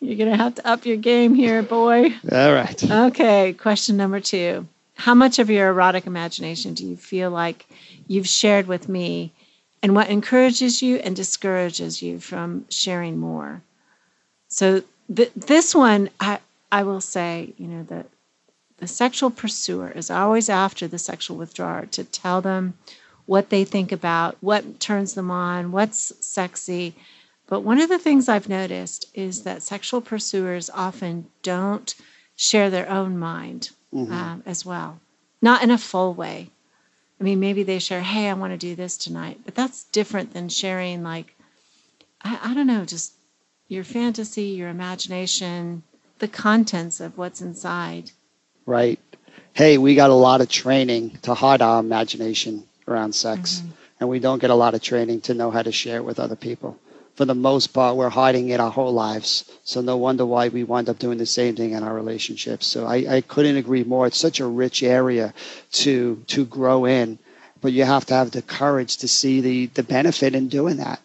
You're 0.00 0.16
gonna 0.16 0.36
have 0.36 0.54
to 0.54 0.66
up 0.66 0.86
your 0.86 0.96
game 0.96 1.34
here, 1.34 1.62
boy. 1.62 2.14
All 2.32 2.54
right. 2.54 2.90
Okay, 2.90 3.52
question 3.52 3.98
number 3.98 4.20
two: 4.20 4.66
How 4.94 5.14
much 5.14 5.38
of 5.38 5.50
your 5.50 5.68
erotic 5.68 6.06
imagination 6.06 6.72
do 6.72 6.86
you 6.86 6.96
feel 6.96 7.30
like 7.30 7.66
you've 8.06 8.28
shared 8.28 8.66
with 8.66 8.88
me, 8.88 9.34
and 9.82 9.94
what 9.94 10.08
encourages 10.08 10.80
you 10.80 10.96
and 10.96 11.14
discourages 11.14 12.00
you 12.00 12.18
from 12.18 12.64
sharing 12.70 13.18
more? 13.18 13.60
So 14.50 14.82
th- 15.14 15.32
this 15.34 15.74
one, 15.74 16.10
I 16.20 16.40
I 16.70 16.82
will 16.82 17.00
say, 17.00 17.54
you 17.56 17.66
know, 17.66 17.82
that 17.84 18.06
the 18.76 18.86
sexual 18.86 19.30
pursuer 19.30 19.90
is 19.90 20.10
always 20.10 20.48
after 20.48 20.86
the 20.86 20.98
sexual 20.98 21.36
withdrawer 21.36 21.86
to 21.92 22.04
tell 22.04 22.40
them 22.40 22.74
what 23.26 23.50
they 23.50 23.64
think 23.64 23.92
about, 23.92 24.36
what 24.40 24.80
turns 24.80 25.14
them 25.14 25.30
on, 25.30 25.72
what's 25.72 26.12
sexy. 26.20 26.94
But 27.46 27.60
one 27.60 27.80
of 27.80 27.88
the 27.88 27.98
things 27.98 28.28
I've 28.28 28.48
noticed 28.48 29.06
is 29.14 29.42
that 29.42 29.62
sexual 29.62 30.00
pursuers 30.00 30.70
often 30.70 31.26
don't 31.42 31.94
share 32.36 32.70
their 32.70 32.88
own 32.88 33.18
mind 33.18 33.70
mm-hmm. 33.92 34.12
um, 34.12 34.42
as 34.46 34.64
well, 34.64 35.00
not 35.42 35.62
in 35.62 35.70
a 35.70 35.78
full 35.78 36.14
way. 36.14 36.50
I 37.20 37.24
mean, 37.24 37.38
maybe 37.38 37.64
they 37.64 37.78
share, 37.78 38.00
hey, 38.00 38.30
I 38.30 38.34
want 38.34 38.52
to 38.52 38.56
do 38.56 38.74
this 38.74 38.96
tonight, 38.96 39.40
but 39.44 39.54
that's 39.54 39.84
different 39.84 40.32
than 40.32 40.48
sharing, 40.48 41.02
like, 41.02 41.36
I, 42.22 42.38
I 42.42 42.54
don't 42.54 42.66
know, 42.66 42.84
just 42.84 43.12
your 43.70 43.84
fantasy, 43.84 44.46
your 44.46 44.68
imagination, 44.68 45.84
the 46.18 46.26
contents 46.26 46.98
of 46.98 47.16
what's 47.16 47.40
inside. 47.40 48.10
Right. 48.66 48.98
Hey, 49.52 49.78
we 49.78 49.94
got 49.94 50.10
a 50.10 50.14
lot 50.14 50.40
of 50.40 50.48
training 50.48 51.18
to 51.22 51.34
hide 51.34 51.62
our 51.62 51.78
imagination 51.78 52.64
around 52.88 53.14
sex, 53.14 53.60
mm-hmm. 53.60 53.70
and 54.00 54.08
we 54.08 54.18
don't 54.18 54.40
get 54.40 54.50
a 54.50 54.56
lot 54.56 54.74
of 54.74 54.82
training 54.82 55.20
to 55.22 55.34
know 55.34 55.52
how 55.52 55.62
to 55.62 55.70
share 55.70 55.98
it 55.98 56.04
with 56.04 56.18
other 56.18 56.34
people. 56.34 56.78
For 57.14 57.24
the 57.24 57.34
most 57.34 57.68
part, 57.68 57.96
we're 57.96 58.08
hiding 58.08 58.48
it 58.48 58.58
our 58.58 58.70
whole 58.72 58.92
lives. 58.92 59.44
So 59.62 59.80
no 59.80 59.96
wonder 59.96 60.26
why 60.26 60.48
we 60.48 60.64
wind 60.64 60.88
up 60.88 60.98
doing 60.98 61.18
the 61.18 61.26
same 61.26 61.54
thing 61.54 61.70
in 61.70 61.84
our 61.84 61.94
relationships. 61.94 62.66
So 62.66 62.86
I, 62.86 63.16
I 63.16 63.20
couldn't 63.20 63.56
agree 63.56 63.84
more. 63.84 64.06
It's 64.08 64.18
such 64.18 64.40
a 64.40 64.46
rich 64.46 64.82
area 64.82 65.32
to 65.72 66.24
to 66.28 66.44
grow 66.44 66.86
in, 66.86 67.20
but 67.60 67.72
you 67.72 67.84
have 67.84 68.06
to 68.06 68.14
have 68.14 68.32
the 68.32 68.42
courage 68.42 68.96
to 68.98 69.06
see 69.08 69.40
the 69.40 69.66
the 69.66 69.84
benefit 69.84 70.34
in 70.34 70.48
doing 70.48 70.78
that 70.78 71.00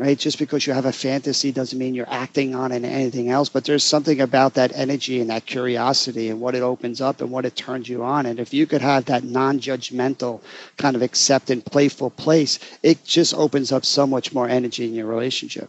right? 0.00 0.18
Just 0.18 0.38
because 0.38 0.66
you 0.66 0.72
have 0.72 0.86
a 0.86 0.92
fantasy 0.92 1.52
doesn't 1.52 1.78
mean 1.78 1.94
you're 1.94 2.08
acting 2.08 2.54
on 2.54 2.72
it 2.72 2.84
anything 2.84 3.28
else, 3.28 3.50
but 3.50 3.64
there's 3.64 3.84
something 3.84 4.22
about 4.22 4.54
that 4.54 4.72
energy 4.74 5.20
and 5.20 5.28
that 5.28 5.44
curiosity 5.44 6.30
and 6.30 6.40
what 6.40 6.54
it 6.54 6.62
opens 6.62 7.02
up 7.02 7.20
and 7.20 7.30
what 7.30 7.44
it 7.44 7.54
turns 7.54 7.86
you 7.86 8.02
on. 8.02 8.24
And 8.24 8.40
if 8.40 8.54
you 8.54 8.66
could 8.66 8.80
have 8.80 9.04
that 9.04 9.24
non 9.24 9.60
judgmental, 9.60 10.40
kind 10.78 10.96
of 10.96 11.02
accepting, 11.02 11.60
playful 11.60 12.08
place, 12.08 12.58
it 12.82 13.04
just 13.04 13.34
opens 13.34 13.72
up 13.72 13.84
so 13.84 14.06
much 14.06 14.32
more 14.32 14.48
energy 14.48 14.86
in 14.86 14.94
your 14.94 15.06
relationship. 15.06 15.68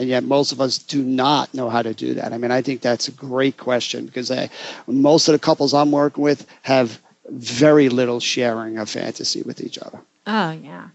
And 0.00 0.08
yet, 0.08 0.24
most 0.24 0.50
of 0.50 0.60
us 0.60 0.78
do 0.78 1.04
not 1.04 1.54
know 1.54 1.70
how 1.70 1.82
to 1.82 1.94
do 1.94 2.14
that. 2.14 2.32
I 2.32 2.38
mean, 2.38 2.50
I 2.50 2.60
think 2.62 2.80
that's 2.80 3.06
a 3.06 3.12
great 3.12 3.56
question 3.56 4.06
because 4.06 4.32
I, 4.32 4.50
most 4.88 5.28
of 5.28 5.32
the 5.32 5.38
couples 5.38 5.72
I'm 5.72 5.92
working 5.92 6.24
with 6.24 6.44
have 6.62 7.00
very 7.28 7.88
little 7.88 8.18
sharing 8.18 8.78
of 8.78 8.90
fantasy 8.90 9.42
with 9.42 9.60
each 9.60 9.78
other. 9.78 10.00
Oh, 10.26 10.50
yeah. 10.50 10.88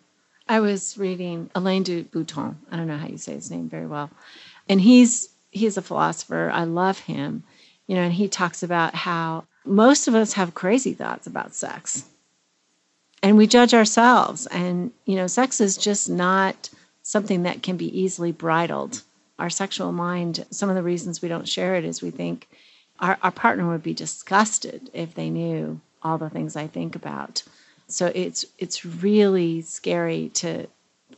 I 0.49 0.61
was 0.61 0.97
reading 0.97 1.51
Alain 1.53 1.83
de 1.83 2.01
Botton. 2.01 2.57
I 2.71 2.75
don't 2.75 2.87
know 2.87 2.97
how 2.97 3.07
you 3.07 3.19
say 3.19 3.35
his 3.35 3.51
name 3.51 3.69
very 3.69 3.85
well. 3.85 4.09
And 4.67 4.81
he's 4.81 5.29
he's 5.51 5.77
a 5.77 5.81
philosopher. 5.83 6.49
I 6.51 6.63
love 6.63 6.97
him. 6.97 7.43
You 7.85 7.95
know, 7.95 8.01
and 8.01 8.13
he 8.13 8.27
talks 8.27 8.63
about 8.63 8.95
how 8.95 9.45
most 9.63 10.07
of 10.07 10.15
us 10.15 10.33
have 10.33 10.55
crazy 10.55 10.93
thoughts 10.93 11.27
about 11.27 11.53
sex. 11.53 12.05
And 13.21 13.37
we 13.37 13.45
judge 13.45 13.75
ourselves 13.75 14.47
and 14.47 14.91
you 15.05 15.15
know, 15.15 15.27
sex 15.27 15.61
is 15.61 15.77
just 15.77 16.09
not 16.09 16.69
something 17.03 17.43
that 17.43 17.61
can 17.61 17.77
be 17.77 17.99
easily 17.99 18.31
bridled. 18.31 19.03
Our 19.37 19.51
sexual 19.51 19.91
mind, 19.91 20.45
some 20.49 20.69
of 20.69 20.75
the 20.75 20.83
reasons 20.83 21.21
we 21.21 21.29
don't 21.29 21.47
share 21.47 21.75
it 21.75 21.85
is 21.85 22.01
we 22.01 22.09
think 22.09 22.47
our, 22.99 23.19
our 23.21 23.31
partner 23.31 23.69
would 23.69 23.83
be 23.83 23.93
disgusted 23.93 24.89
if 24.93 25.13
they 25.13 25.29
knew 25.29 25.79
all 26.01 26.17
the 26.17 26.29
things 26.29 26.55
I 26.55 26.65
think 26.65 26.95
about. 26.95 27.43
So 27.91 28.11
it's 28.13 28.45
it's 28.57 28.85
really 28.85 29.61
scary 29.61 30.29
to 30.35 30.67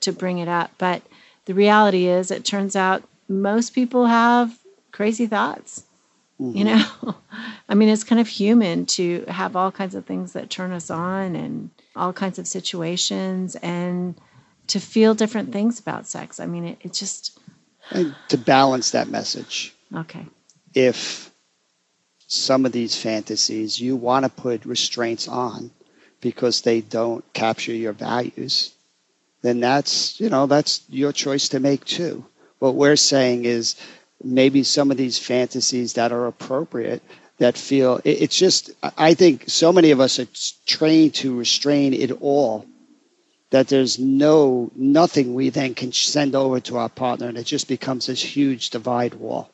to 0.02 0.12
bring 0.12 0.40
it 0.40 0.48
up. 0.48 0.72
But 0.78 1.02
the 1.46 1.54
reality 1.54 2.08
is 2.08 2.32
it 2.32 2.46
turns 2.46 2.76
out 2.76 3.04
most 3.28 3.72
people 3.72 4.06
have 4.06 4.58
crazy 4.92 5.28
thoughts. 5.28 5.84
Mm-hmm. 6.40 6.58
You 6.58 6.64
know? 6.66 7.16
I 7.70 7.76
mean 7.76 7.90
it's 7.90 8.04
kind 8.04 8.22
of 8.22 8.28
human 8.28 8.86
to 8.88 9.26
have 9.28 9.56
all 9.56 9.72
kinds 9.72 9.96
of 9.96 10.06
things 10.06 10.34
that 10.34 10.50
turn 10.50 10.72
us 10.72 10.90
on 10.90 11.36
and 11.36 11.70
all 11.96 12.14
kinds 12.14 12.40
of 12.40 12.48
situations 12.48 13.56
and 13.58 14.16
to 14.68 14.80
feel 14.80 15.14
different 15.14 15.52
things 15.52 15.80
about 15.80 16.08
sex. 16.08 16.40
I 16.40 16.46
mean 16.46 16.66
it, 16.66 16.78
it 16.82 16.94
just 16.94 17.40
and 17.90 18.16
to 18.30 18.38
balance 18.38 18.92
that 18.92 19.10
message. 19.10 19.76
Okay. 19.96 20.26
If 20.74 21.32
some 22.28 22.66
of 22.66 22.72
these 22.72 22.96
fantasies 22.96 23.80
you 23.80 23.98
want 23.98 24.24
to 24.24 24.30
put 24.30 24.64
restraints 24.66 25.28
on, 25.28 25.70
because 26.22 26.62
they 26.62 26.82
don't 26.82 27.24
capture 27.34 27.74
your 27.74 27.94
values, 27.94 28.72
then 29.42 29.60
that's, 29.60 30.20
you 30.20 30.30
know, 30.30 30.46
that's 30.46 30.82
your 30.90 31.12
choice 31.12 31.50
to 31.50 31.60
make 31.60 31.84
too. 31.86 32.24
What 32.60 32.76
we're 32.76 32.96
saying 32.96 33.46
is 33.46 33.76
maybe 34.24 34.64
some 34.64 34.92
of 34.92 34.98
these 34.98 35.18
fantasies 35.18 35.94
that 35.94 36.12
are 36.12 36.28
appropriate 36.28 37.02
that 37.40 37.58
feel 37.58 38.00
it's 38.04 38.36
just 38.36 38.70
i 38.98 39.16
think 39.16 39.46
so 39.48 39.74
many 39.74 39.90
of 39.90 40.00
us 40.00 40.20
are 40.20 40.28
trained 40.68 41.14
to 41.14 41.36
restrain 41.36 41.92
it 41.94 42.12
all 42.22 42.66
that 43.50 43.68
there's 43.68 43.98
no 43.98 44.72
nothing 44.76 45.34
we 45.34 45.50
then 45.50 45.74
can 45.74 45.92
send 45.92 46.36
over 46.36 46.60
to 46.60 46.78
our 46.78 46.90
partner 46.90 47.28
and 47.28 47.38
it 47.40 47.46
just 47.46 47.68
becomes 47.68 48.06
this 48.06 48.22
huge 48.22 48.70
divide 48.70 49.16
wall 49.16 49.51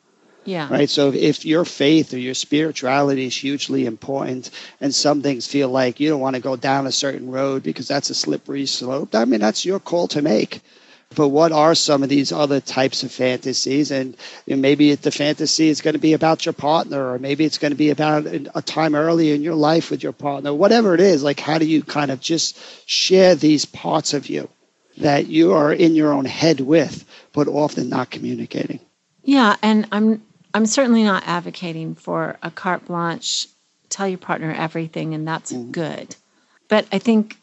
yeah. 0.48 0.66
Right. 0.70 0.88
So 0.88 1.12
if 1.12 1.44
your 1.44 1.66
faith 1.66 2.14
or 2.14 2.18
your 2.18 2.32
spirituality 2.32 3.26
is 3.26 3.36
hugely 3.36 3.84
important 3.84 4.50
and 4.80 4.94
some 4.94 5.20
things 5.20 5.46
feel 5.46 5.68
like 5.68 6.00
you 6.00 6.08
don't 6.08 6.22
want 6.22 6.36
to 6.36 6.42
go 6.42 6.56
down 6.56 6.86
a 6.86 6.92
certain 6.92 7.30
road 7.30 7.62
because 7.62 7.86
that's 7.86 8.08
a 8.08 8.14
slippery 8.14 8.64
slope, 8.64 9.14
I 9.14 9.26
mean, 9.26 9.40
that's 9.40 9.66
your 9.66 9.78
call 9.78 10.08
to 10.08 10.22
make. 10.22 10.62
But 11.14 11.28
what 11.28 11.52
are 11.52 11.74
some 11.74 12.02
of 12.02 12.08
these 12.08 12.32
other 12.32 12.60
types 12.60 13.02
of 13.02 13.12
fantasies? 13.12 13.90
And 13.90 14.16
you 14.46 14.56
know, 14.56 14.62
maybe 14.62 14.94
the 14.94 15.10
fantasy 15.10 15.68
is 15.68 15.82
going 15.82 15.92
to 15.92 16.00
be 16.00 16.14
about 16.14 16.46
your 16.46 16.54
partner, 16.54 17.12
or 17.12 17.18
maybe 17.18 17.44
it's 17.44 17.58
going 17.58 17.72
to 17.72 17.76
be 17.76 17.90
about 17.90 18.24
a 18.26 18.62
time 18.62 18.94
early 18.94 19.32
in 19.32 19.42
your 19.42 19.54
life 19.54 19.90
with 19.90 20.02
your 20.02 20.12
partner, 20.12 20.54
whatever 20.54 20.94
it 20.94 21.00
is. 21.00 21.22
Like, 21.22 21.40
how 21.40 21.58
do 21.58 21.66
you 21.66 21.82
kind 21.82 22.10
of 22.10 22.20
just 22.20 22.58
share 22.88 23.34
these 23.34 23.66
parts 23.66 24.14
of 24.14 24.30
you 24.30 24.48
that 24.96 25.26
you 25.26 25.52
are 25.52 25.72
in 25.72 25.94
your 25.94 26.12
own 26.12 26.24
head 26.24 26.60
with, 26.60 27.04
but 27.34 27.48
often 27.48 27.90
not 27.90 28.10
communicating? 28.10 28.80
Yeah. 29.28 29.56
And 29.62 29.86
I'm, 29.92 30.22
I'm 30.54 30.66
certainly 30.66 31.02
not 31.02 31.24
advocating 31.26 31.94
for 31.94 32.38
a 32.42 32.50
carte 32.50 32.86
blanche, 32.86 33.48
tell 33.88 34.08
your 34.08 34.18
partner 34.18 34.52
everything 34.52 35.14
and 35.14 35.26
that's 35.26 35.52
mm. 35.52 35.70
good. 35.72 36.16
But 36.68 36.86
I 36.92 36.98
think 36.98 37.36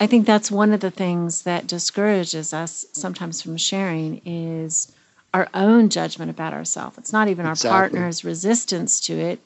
I 0.00 0.06
think 0.06 0.26
that's 0.26 0.50
one 0.50 0.72
of 0.72 0.80
the 0.80 0.90
things 0.90 1.42
that 1.42 1.66
discourages 1.66 2.52
us 2.52 2.84
sometimes 2.92 3.40
from 3.40 3.56
sharing 3.56 4.20
is 4.24 4.92
our 5.32 5.48
own 5.54 5.90
judgment 5.90 6.30
about 6.30 6.52
ourselves. 6.52 6.98
It's 6.98 7.12
not 7.12 7.28
even 7.28 7.46
exactly. 7.46 7.70
our 7.70 7.80
partner's 7.82 8.24
resistance 8.24 9.00
to 9.02 9.12
it, 9.18 9.40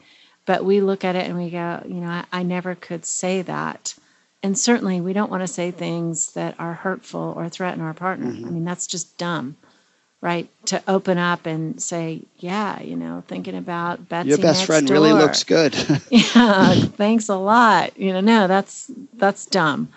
but 0.47 0.65
we 0.65 0.81
look 0.81 1.05
at 1.05 1.15
it 1.15 1.27
and 1.27 1.37
we 1.37 1.51
go, 1.51 1.83
you 1.87 1.97
know, 1.97 2.09
I, 2.09 2.25
I 2.33 2.43
never 2.43 2.75
could 2.75 3.05
say 3.05 3.43
that. 3.43 3.95
And 4.43 4.59
certainly 4.59 5.01
we 5.01 5.13
don't 5.13 5.31
want 5.31 5.43
to 5.43 5.47
say 5.47 5.71
things 5.71 6.33
that 6.33 6.55
are 6.59 6.73
hurtful 6.73 7.35
or 7.37 7.49
threaten 7.49 7.83
our 7.83 7.95
partner. 7.95 8.33
Mm-hmm. 8.33 8.47
I 8.47 8.51
mean, 8.51 8.65
that's 8.65 8.87
just 8.87 9.19
dumb 9.19 9.57
right? 10.21 10.49
To 10.67 10.83
open 10.89 11.19
up 11.19 11.47
and 11.47 11.81
say, 11.81 12.23
yeah, 12.39 12.81
you 12.81 12.97
know, 12.97 13.23
thinking 13.29 13.57
about 13.57 14.09
Betsy. 14.09 14.31
Your 14.31 14.39
best 14.39 14.65
friend 14.65 14.87
door. 14.87 14.95
really 14.95 15.13
looks 15.13 15.45
good. 15.45 15.75
yeah, 16.11 16.75
thanks 16.75 17.29
a 17.29 17.37
lot. 17.37 17.97
You 17.99 18.13
know, 18.13 18.21
no, 18.21 18.47
that's 18.47 18.91
that's 19.15 19.47
dumb. 19.47 19.89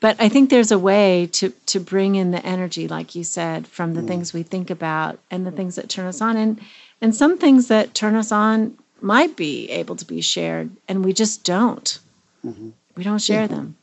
But 0.00 0.16
I 0.20 0.28
think 0.28 0.50
there's 0.50 0.72
a 0.72 0.78
way 0.78 1.28
to 1.32 1.50
to 1.66 1.80
bring 1.80 2.14
in 2.14 2.30
the 2.30 2.44
energy, 2.44 2.86
like 2.88 3.14
you 3.14 3.24
said, 3.24 3.66
from 3.66 3.94
the 3.94 4.02
mm. 4.02 4.08
things 4.08 4.32
we 4.32 4.42
think 4.42 4.70
about 4.70 5.18
and 5.30 5.46
the 5.46 5.50
things 5.50 5.76
that 5.76 5.88
turn 5.88 6.06
us 6.06 6.20
on, 6.20 6.36
and 6.36 6.60
and 7.00 7.14
some 7.14 7.38
things 7.38 7.68
that 7.68 7.94
turn 7.94 8.14
us 8.14 8.30
on 8.30 8.76
might 9.00 9.36
be 9.36 9.70
able 9.70 9.96
to 9.96 10.04
be 10.04 10.20
shared, 10.20 10.70
and 10.88 11.04
we 11.04 11.12
just 11.12 11.44
don't. 11.44 11.98
Mm-hmm. 12.44 12.70
We 12.96 13.04
don't 13.04 13.20
share 13.20 13.42
yeah. 13.42 13.48
them. 13.48 13.76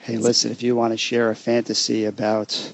Hey, 0.00 0.16
listen, 0.16 0.50
if 0.50 0.62
you 0.62 0.74
want 0.74 0.92
to 0.92 0.96
share 0.96 1.30
a 1.30 1.36
fantasy 1.36 2.04
about 2.04 2.72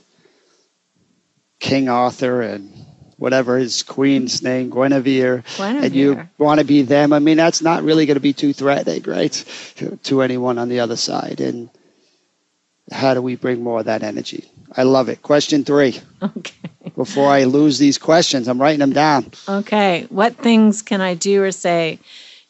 King 1.64 1.88
Arthur 1.88 2.42
and 2.42 2.70
whatever 3.16 3.56
his 3.56 3.82
queen's 3.82 4.42
name, 4.42 4.68
Guinevere, 4.68 5.42
Guinevere. 5.56 5.82
and 5.82 5.94
you 5.94 6.28
want 6.36 6.60
to 6.60 6.66
be 6.66 6.82
them. 6.82 7.14
I 7.14 7.20
mean, 7.20 7.38
that's 7.38 7.62
not 7.62 7.82
really 7.82 8.04
going 8.04 8.16
to 8.16 8.20
be 8.20 8.34
too 8.34 8.52
threatening, 8.52 9.02
right, 9.04 9.32
to, 9.76 9.96
to 9.96 10.20
anyone 10.20 10.58
on 10.58 10.68
the 10.68 10.80
other 10.80 10.96
side. 10.96 11.40
And 11.40 11.70
how 12.92 13.14
do 13.14 13.22
we 13.22 13.36
bring 13.36 13.62
more 13.62 13.78
of 13.78 13.86
that 13.86 14.02
energy? 14.02 14.44
I 14.76 14.82
love 14.82 15.08
it. 15.08 15.22
Question 15.22 15.64
three. 15.64 15.98
Okay. 16.22 16.54
Before 16.96 17.30
I 17.30 17.44
lose 17.44 17.78
these 17.78 17.96
questions, 17.96 18.46
I'm 18.46 18.60
writing 18.60 18.80
them 18.80 18.92
down. 18.92 19.32
Okay. 19.48 20.06
What 20.10 20.36
things 20.36 20.82
can 20.82 21.00
I 21.00 21.14
do 21.14 21.42
or 21.42 21.50
say 21.50 21.98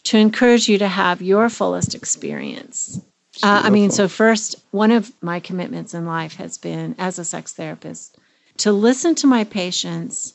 to 0.05 0.19
encourage 0.19 0.69
you 0.69 0.79
to 0.79 0.89
have 0.89 1.23
your 1.23 1.49
fullest 1.49 1.95
experience? 1.95 3.01
Uh, 3.45 3.63
I 3.65 3.71
mean, 3.71 3.93
so 3.93 4.09
first, 4.09 4.57
one 4.73 4.91
of 4.91 5.13
my 5.23 5.39
commitments 5.39 5.95
in 5.95 6.05
life 6.05 6.35
has 6.35 6.59
been 6.59 6.97
as 6.99 7.21
a 7.21 7.25
sex 7.25 7.53
therapist 7.53 8.19
to 8.59 8.73
listen 8.73 9.15
to 9.17 9.27
my 9.27 9.45
patients 9.45 10.35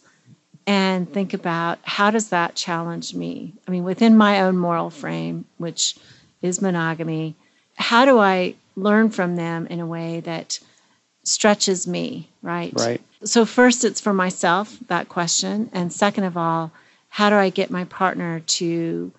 and 0.67 1.11
think 1.11 1.33
about 1.33 1.79
how 1.83 2.11
does 2.11 2.29
that 2.29 2.55
challenge 2.55 3.15
me? 3.15 3.53
I 3.67 3.71
mean, 3.71 3.83
within 3.83 4.17
my 4.17 4.41
own 4.41 4.57
moral 4.57 4.89
frame, 4.89 5.45
which 5.57 5.97
is 6.41 6.61
monogamy, 6.61 7.35
how 7.75 8.05
do 8.05 8.19
I 8.19 8.55
learn 8.75 9.09
from 9.09 9.35
them 9.35 9.67
in 9.67 9.79
a 9.79 9.85
way 9.85 10.19
that 10.21 10.59
stretches 11.23 11.87
me, 11.87 12.29
right? 12.41 12.73
Right. 12.75 13.01
So, 13.23 13.45
first, 13.45 13.83
it's 13.83 13.99
for 13.99 14.13
myself, 14.13 14.77
that 14.87 15.09
question. 15.09 15.69
And 15.73 15.91
second 15.91 16.23
of 16.25 16.37
all, 16.37 16.71
how 17.09 17.29
do 17.29 17.35
I 17.35 17.49
get 17.49 17.69
my 17.69 17.85
partner 17.85 18.39
to, 18.39 19.11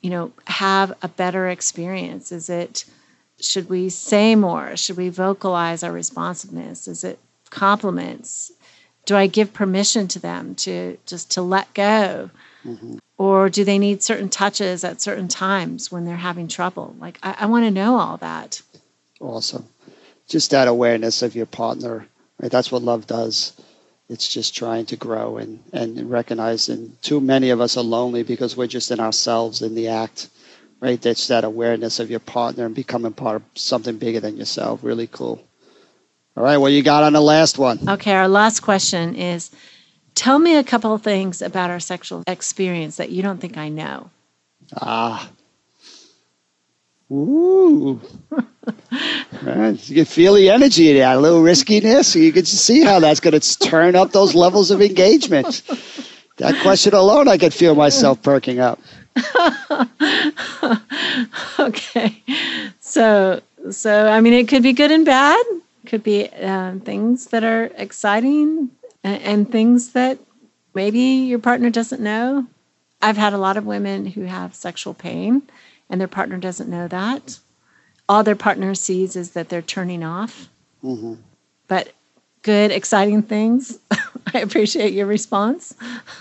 you 0.00 0.10
know, 0.10 0.32
have 0.46 0.96
a 1.02 1.08
better 1.08 1.48
experience? 1.48 2.32
Is 2.32 2.48
it, 2.48 2.84
should 3.38 3.68
we 3.68 3.88
say 3.90 4.34
more? 4.34 4.76
Should 4.76 4.96
we 4.96 5.10
vocalize 5.10 5.82
our 5.82 5.92
responsiveness? 5.92 6.88
Is 6.88 7.04
it 7.04 7.18
compliments? 7.50 8.52
Do 9.04 9.16
I 9.16 9.26
give 9.26 9.52
permission 9.52 10.08
to 10.08 10.18
them 10.18 10.54
to 10.56 10.98
just 11.06 11.32
to 11.32 11.42
let 11.42 11.72
go? 11.74 12.30
Mm-hmm. 12.64 12.98
Or 13.18 13.48
do 13.48 13.64
they 13.64 13.78
need 13.78 14.02
certain 14.02 14.28
touches 14.28 14.84
at 14.84 15.00
certain 15.00 15.28
times 15.28 15.90
when 15.90 16.04
they're 16.04 16.16
having 16.16 16.48
trouble? 16.48 16.94
Like, 16.98 17.18
I, 17.22 17.36
I 17.40 17.46
want 17.46 17.64
to 17.64 17.70
know 17.70 17.96
all 17.96 18.18
that. 18.18 18.60
Awesome. 19.20 19.66
Just 20.28 20.50
that 20.50 20.68
awareness 20.68 21.22
of 21.22 21.34
your 21.34 21.46
partner, 21.46 22.06
right? 22.40 22.50
That's 22.50 22.70
what 22.70 22.82
love 22.82 23.06
does. 23.06 23.52
It's 24.08 24.28
just 24.28 24.54
trying 24.54 24.86
to 24.86 24.96
grow 24.96 25.38
and, 25.38 25.62
and 25.72 26.10
recognize. 26.10 26.68
And 26.68 27.00
too 27.02 27.20
many 27.20 27.50
of 27.50 27.60
us 27.60 27.76
are 27.76 27.84
lonely 27.84 28.22
because 28.22 28.56
we're 28.56 28.66
just 28.66 28.90
in 28.90 29.00
ourselves 29.00 29.62
in 29.62 29.74
the 29.74 29.88
act, 29.88 30.28
right? 30.80 31.00
That's 31.00 31.28
that 31.28 31.44
awareness 31.44 31.98
of 32.00 32.10
your 32.10 32.20
partner 32.20 32.66
and 32.66 32.74
becoming 32.74 33.14
part 33.14 33.36
of 33.36 33.42
something 33.54 33.96
bigger 33.98 34.20
than 34.20 34.36
yourself. 34.36 34.80
Really 34.82 35.06
cool. 35.06 35.42
All 36.36 36.42
right, 36.42 36.58
what 36.58 36.72
you 36.72 36.82
got 36.82 37.02
on 37.02 37.14
the 37.14 37.20
last 37.20 37.58
one? 37.58 37.78
Okay, 37.88 38.12
our 38.12 38.28
last 38.28 38.60
question 38.60 39.14
is 39.14 39.50
tell 40.14 40.38
me 40.38 40.56
a 40.56 40.64
couple 40.64 40.92
of 40.92 41.02
things 41.02 41.40
about 41.40 41.70
our 41.70 41.80
sexual 41.80 42.22
experience 42.26 42.96
that 42.96 43.10
you 43.10 43.22
don't 43.22 43.40
think 43.40 43.56
I 43.56 43.70
know. 43.70 44.10
Ah. 44.80 45.30
Ooh. 47.10 48.00
Right, 49.42 49.88
You 49.88 49.94
can 49.94 50.04
feel 50.06 50.34
the 50.34 50.50
energy 50.50 50.90
in 50.90 50.96
that, 50.96 51.16
a 51.16 51.20
little 51.20 51.40
riskiness. 51.40 52.16
You 52.16 52.32
can 52.32 52.44
see 52.44 52.80
how 52.80 52.98
that's 52.98 53.20
going 53.20 53.38
to 53.38 53.58
turn 53.60 53.94
up 53.94 54.10
those 54.10 54.34
levels 54.34 54.72
of 54.72 54.82
engagement. 54.82 55.62
That 56.38 56.60
question 56.62 56.92
alone, 56.92 57.28
I 57.28 57.38
could 57.38 57.54
feel 57.54 57.76
myself 57.76 58.20
perking 58.22 58.58
up. 58.58 58.80
okay. 61.60 62.20
So, 62.80 63.40
so 63.70 64.08
I 64.08 64.20
mean, 64.20 64.32
it 64.32 64.48
could 64.48 64.64
be 64.64 64.72
good 64.72 64.90
and 64.90 65.04
bad. 65.04 65.44
Could 65.86 66.02
be 66.02 66.28
um, 66.28 66.80
things 66.80 67.26
that 67.28 67.44
are 67.44 67.70
exciting 67.76 68.70
and, 69.04 69.22
and 69.22 69.52
things 69.52 69.92
that 69.92 70.18
maybe 70.74 71.00
your 71.00 71.38
partner 71.38 71.70
doesn't 71.70 72.00
know. 72.00 72.46
I've 73.00 73.16
had 73.16 73.32
a 73.32 73.38
lot 73.38 73.56
of 73.56 73.66
women 73.66 74.06
who 74.06 74.22
have 74.22 74.54
sexual 74.54 74.94
pain, 74.94 75.42
and 75.88 76.00
their 76.00 76.08
partner 76.08 76.38
doesn't 76.38 76.68
know 76.68 76.88
that. 76.88 77.38
All 78.08 78.22
their 78.24 78.36
partner 78.36 78.74
sees 78.74 79.16
is 79.16 79.32
that 79.32 79.48
they're 79.48 79.62
turning 79.62 80.02
off. 80.02 80.48
But 81.68 81.92
good, 82.42 82.70
exciting 82.70 83.22
things. 83.22 83.78
I 84.34 84.38
appreciate 84.40 84.92
your 84.92 85.06
response. 85.06 85.74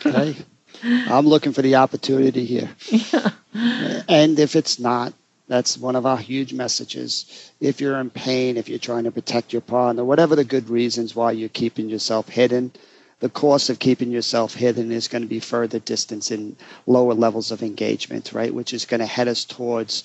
Okay. 0.06 0.36
I'm 0.84 1.26
looking 1.28 1.54
for 1.54 1.62
the 1.62 1.76
opportunity 1.76 2.46
here. 2.46 2.70
Yeah. 3.56 4.02
And 4.10 4.38
if 4.38 4.58
it's 4.58 4.80
not, 4.80 5.14
that's 5.48 5.78
one 5.78 5.96
of 5.96 6.06
our 6.06 6.18
huge 6.18 6.54
messages. 6.54 7.52
If 7.60 7.80
you're 7.80 8.00
in 8.00 8.10
pain, 8.10 8.58
if 8.58 8.68
you're 8.68 8.80
trying 8.80 9.04
to 9.04 9.12
protect 9.12 9.54
your 9.54 9.62
partner, 9.62 10.04
whatever 10.04 10.36
the 10.36 10.44
good 10.44 10.70
reasons 10.70 11.16
why 11.16 11.32
you're 11.34 11.50
keeping 11.50 11.90
yourself 11.90 12.30
hidden, 12.30 12.72
the 13.20 13.30
cost 13.30 13.70
of 13.70 13.80
keeping 13.80 14.12
yourself 14.12 14.56
hidden 14.56 14.92
is 14.92 15.08
going 15.08 15.22
to 15.22 15.28
be 15.28 15.40
further 15.40 15.80
distance 15.80 16.32
in 16.32 16.56
lower 16.88 17.14
levels 17.14 17.52
of 17.52 17.64
engagement, 17.64 18.34
right? 18.34 18.54
Which 18.54 18.74
is 18.74 18.86
going 18.86 19.00
to 19.00 19.06
head 19.06 19.28
us 19.28 19.46
towards 19.46 20.04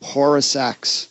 poorer 0.00 0.40
sex. 0.40 1.08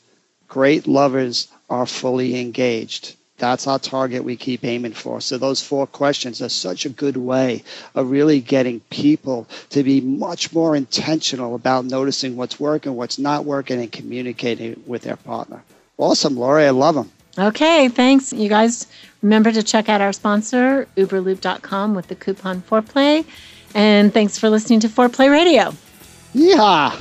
Great 0.47 0.87
lovers 0.87 1.47
are 1.69 1.85
fully 1.85 2.39
engaged. 2.39 3.15
That's 3.41 3.65
our 3.65 3.79
target 3.79 4.23
we 4.23 4.35
keep 4.35 4.63
aiming 4.63 4.93
for. 4.93 5.19
So 5.19 5.39
those 5.39 5.63
four 5.63 5.87
questions 5.87 6.43
are 6.43 6.49
such 6.49 6.85
a 6.85 6.89
good 6.89 7.17
way 7.17 7.63
of 7.95 8.11
really 8.11 8.39
getting 8.39 8.81
people 8.91 9.47
to 9.71 9.81
be 9.81 9.99
much 9.99 10.53
more 10.53 10.75
intentional 10.75 11.55
about 11.55 11.85
noticing 11.85 12.37
what's 12.37 12.59
working, 12.59 12.95
what's 12.95 13.17
not 13.17 13.43
working, 13.43 13.81
and 13.81 13.91
communicating 13.91 14.83
with 14.85 15.01
their 15.01 15.15
partner. 15.15 15.63
Awesome, 15.97 16.37
Laurie. 16.37 16.67
I 16.67 16.69
love 16.69 16.93
them. 16.93 17.11
Okay, 17.39 17.89
thanks. 17.89 18.31
You 18.31 18.47
guys 18.47 18.85
remember 19.23 19.51
to 19.51 19.63
check 19.63 19.89
out 19.89 20.01
our 20.01 20.13
sponsor, 20.13 20.87
uberlube.com 20.95 21.95
with 21.95 22.09
the 22.09 22.15
coupon 22.15 22.61
Foreplay. 22.61 23.25
And 23.73 24.13
thanks 24.13 24.37
for 24.37 24.51
listening 24.51 24.81
to 24.81 24.87
Foreplay 24.87 25.31
Radio. 25.31 25.73
Yeah. 26.35 26.95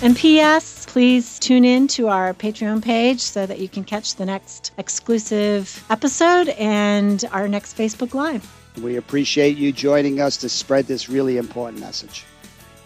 And 0.00 0.16
P.S., 0.16 0.79
please 0.90 1.38
tune 1.38 1.64
in 1.64 1.86
to 1.86 2.08
our 2.08 2.34
Patreon 2.34 2.82
page 2.82 3.20
so 3.20 3.46
that 3.46 3.60
you 3.60 3.68
can 3.68 3.84
catch 3.84 4.16
the 4.16 4.26
next 4.26 4.72
exclusive 4.76 5.84
episode 5.88 6.48
and 6.48 7.24
our 7.30 7.46
next 7.46 7.78
Facebook 7.78 8.12
Live. 8.12 8.44
We 8.82 8.96
appreciate 8.96 9.56
you 9.56 9.70
joining 9.70 10.20
us 10.20 10.36
to 10.38 10.48
spread 10.48 10.86
this 10.88 11.08
really 11.08 11.36
important 11.38 11.78
message. 11.78 12.24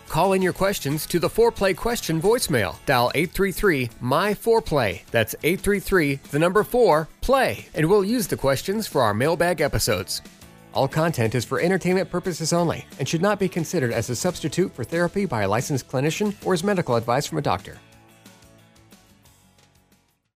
Call 0.07 0.35
in 0.35 0.43
your 0.43 0.53
questions 0.53 1.07
to 1.07 1.19
the 1.19 1.31
Foreplay 1.31 1.75
question 1.75 2.21
voicemail. 2.21 2.77
Dial 2.85 3.11
833 3.15 3.89
My 4.01 4.35
Foreplay. 4.35 5.01
That's 5.11 5.35
833 5.43 6.17
the 6.31 6.39
number 6.39 6.63
4 6.63 7.09
play. 7.23 7.67
And 7.75 7.89
we'll 7.89 8.05
use 8.05 8.27
the 8.27 8.37
questions 8.37 8.87
for 8.87 9.01
our 9.01 9.15
mailbag 9.15 9.63
episodes. 9.63 10.21
All 10.75 10.89
content 10.89 11.35
is 11.35 11.47
for 11.47 11.59
entertainment 11.59 12.11
purposes 12.11 12.53
only 12.53 12.85
and 12.99 13.09
should 13.09 13.23
not 13.23 13.39
be 13.39 13.49
considered 13.49 13.93
as 13.93 14.11
a 14.11 14.17
substitute 14.17 14.75
for 14.75 14.85
therapy 14.85 15.25
by 15.25 15.43
a 15.43 15.49
licensed 15.49 15.89
clinician 15.89 16.35
or 16.45 16.53
as 16.53 16.63
medical 16.63 16.97
advice 16.97 17.25
from 17.27 17.39
a 17.39 17.43
doctor. 17.43 17.79